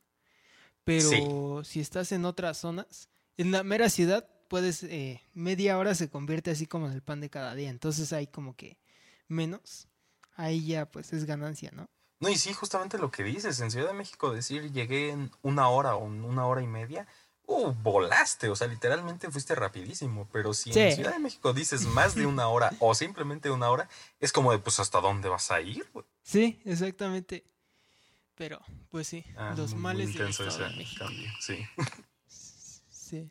Pero 0.85 1.65
si 1.65 1.81
estás 1.81 2.13
en 2.13 2.27
otras 2.27 2.59
zonas, 2.59 3.09
en 3.39 3.51
la 3.51 3.65
mera 3.65 3.89
ciudad, 3.89 4.29
puedes, 4.49 4.83
eh, 4.85 5.23
media 5.33 5.79
hora 5.79 5.95
se 5.95 6.11
convierte 6.11 6.51
así 6.51 6.67
como 6.67 6.87
en 6.87 6.93
el 6.93 7.03
pan 7.03 7.21
de 7.21 7.31
cada 7.31 7.55
día. 7.55 7.71
Entonces 7.71 8.13
hay 8.13 8.27
como 8.27 8.55
que 8.55 8.79
menos. 9.29 9.89
Ahí 10.37 10.67
ya 10.67 10.91
pues 10.91 11.13
es 11.13 11.25
ganancia, 11.25 11.71
¿no? 11.73 11.89
No, 12.21 12.29
y 12.29 12.37
sí, 12.37 12.53
justamente 12.53 12.99
lo 12.99 13.11
que 13.11 13.23
dices, 13.23 13.61
en 13.61 13.71
Ciudad 13.71 13.89
de 13.89 13.95
México 13.95 14.33
decir 14.33 14.73
llegué 14.73 15.11
en 15.11 15.31
una 15.43 15.69
hora 15.69 15.97
o 15.97 16.07
en 16.07 16.25
una 16.25 16.47
hora 16.47 16.63
y 16.63 16.67
media, 16.67 17.07
uh, 17.47 17.73
volaste, 17.83 18.49
o 18.49 18.57
sea, 18.57 18.67
literalmente 18.67 19.31
fuiste 19.31 19.55
rapidísimo, 19.55 20.29
pero 20.33 20.55
si 20.55 20.79
en 20.79 20.95
Ciudad 20.95 21.13
de 21.13 21.19
México 21.19 21.53
dices 21.53 21.87
más 21.87 22.15
de 22.15 22.27
una 22.27 22.49
hora 22.49 22.73
o 22.81 22.95
simplemente 22.95 23.51
una 23.51 23.71
hora, 23.71 23.89
es 24.21 24.33
como 24.33 24.53
de, 24.53 24.59
pues, 24.59 24.81
¿hasta 24.81 25.01
dónde 25.01 25.29
vas 25.29 25.51
a 25.51 25.61
ir? 25.61 25.87
Sí, 26.23 26.61
exactamente. 26.65 27.45
Pero, 28.35 28.61
pues 28.91 29.07
sí, 29.07 29.25
ah, 29.37 29.55
los 29.57 29.75
males 29.75 30.15
de 30.15 30.33
Ciudad 30.33 30.71
de 30.71 30.77
México. 30.77 31.05
sí. 31.41 31.67
Sí. 32.89 33.31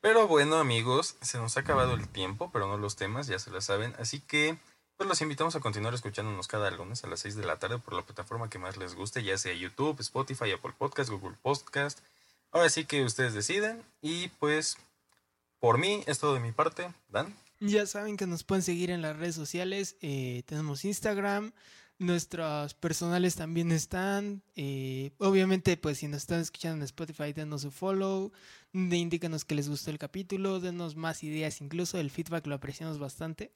pero 0.00 0.28
bueno, 0.28 0.58
amigos, 0.58 1.16
se 1.20 1.38
nos 1.38 1.56
ha 1.56 1.60
acabado 1.60 1.94
el 1.94 2.08
tiempo, 2.08 2.50
pero 2.52 2.68
no 2.68 2.76
los 2.76 2.96
temas, 2.96 3.26
ya 3.26 3.38
se 3.38 3.50
lo 3.50 3.60
saben, 3.60 3.94
así 3.98 4.20
que 4.20 4.58
pues 5.02 5.08
los 5.08 5.22
invitamos 5.22 5.56
a 5.56 5.60
continuar 5.60 5.94
escuchándonos 5.94 6.46
cada 6.46 6.70
lunes 6.70 7.02
a 7.02 7.08
las 7.08 7.18
6 7.18 7.34
de 7.34 7.44
la 7.44 7.58
tarde 7.58 7.76
por 7.78 7.92
la 7.92 8.02
plataforma 8.02 8.48
que 8.48 8.60
más 8.60 8.76
les 8.76 8.94
guste, 8.94 9.24
ya 9.24 9.36
sea 9.36 9.52
YouTube, 9.52 9.98
Spotify, 9.98 10.52
Apple 10.52 10.74
Podcast, 10.78 11.10
Google 11.10 11.36
Podcast. 11.42 11.98
Ahora 12.52 12.68
sí 12.68 12.84
que 12.84 13.02
ustedes 13.02 13.34
deciden. 13.34 13.82
Y 14.00 14.28
pues, 14.38 14.76
por 15.58 15.78
mí, 15.78 16.04
es 16.06 16.20
todo 16.20 16.34
de 16.34 16.40
mi 16.40 16.52
parte. 16.52 16.94
Dan. 17.08 17.34
Ya 17.58 17.84
saben 17.86 18.16
que 18.16 18.28
nos 18.28 18.44
pueden 18.44 18.62
seguir 18.62 18.90
en 18.92 19.02
las 19.02 19.16
redes 19.16 19.34
sociales. 19.34 19.96
Eh, 20.02 20.44
tenemos 20.46 20.84
Instagram. 20.84 21.52
Nuestros 21.98 22.74
personales 22.74 23.34
también 23.34 23.72
están. 23.72 24.44
Eh, 24.54 25.10
obviamente, 25.18 25.76
pues 25.76 25.98
si 25.98 26.06
nos 26.06 26.18
están 26.18 26.38
escuchando 26.38 26.76
en 26.76 26.82
Spotify, 26.84 27.32
denos 27.32 27.64
un 27.64 27.72
follow. 27.72 28.30
Indíquenos 28.72 29.44
que 29.44 29.56
les 29.56 29.68
gustó 29.68 29.90
el 29.90 29.98
capítulo. 29.98 30.60
Denos 30.60 30.94
más 30.94 31.24
ideas 31.24 31.60
incluso. 31.60 31.98
El 31.98 32.12
feedback 32.12 32.46
lo 32.46 32.54
apreciamos 32.54 33.00
bastante. 33.00 33.50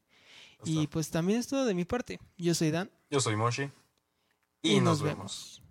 Y 0.64 0.86
pues 0.86 1.10
también 1.10 1.38
es 1.38 1.46
todo 1.46 1.64
de 1.64 1.74
mi 1.74 1.84
parte. 1.84 2.18
Yo 2.36 2.54
soy 2.54 2.70
Dan. 2.70 2.90
Yo 3.10 3.20
soy 3.20 3.36
Moshi. 3.36 3.70
Y, 4.62 4.80
nos, 4.80 5.02
vemos. 5.02 5.62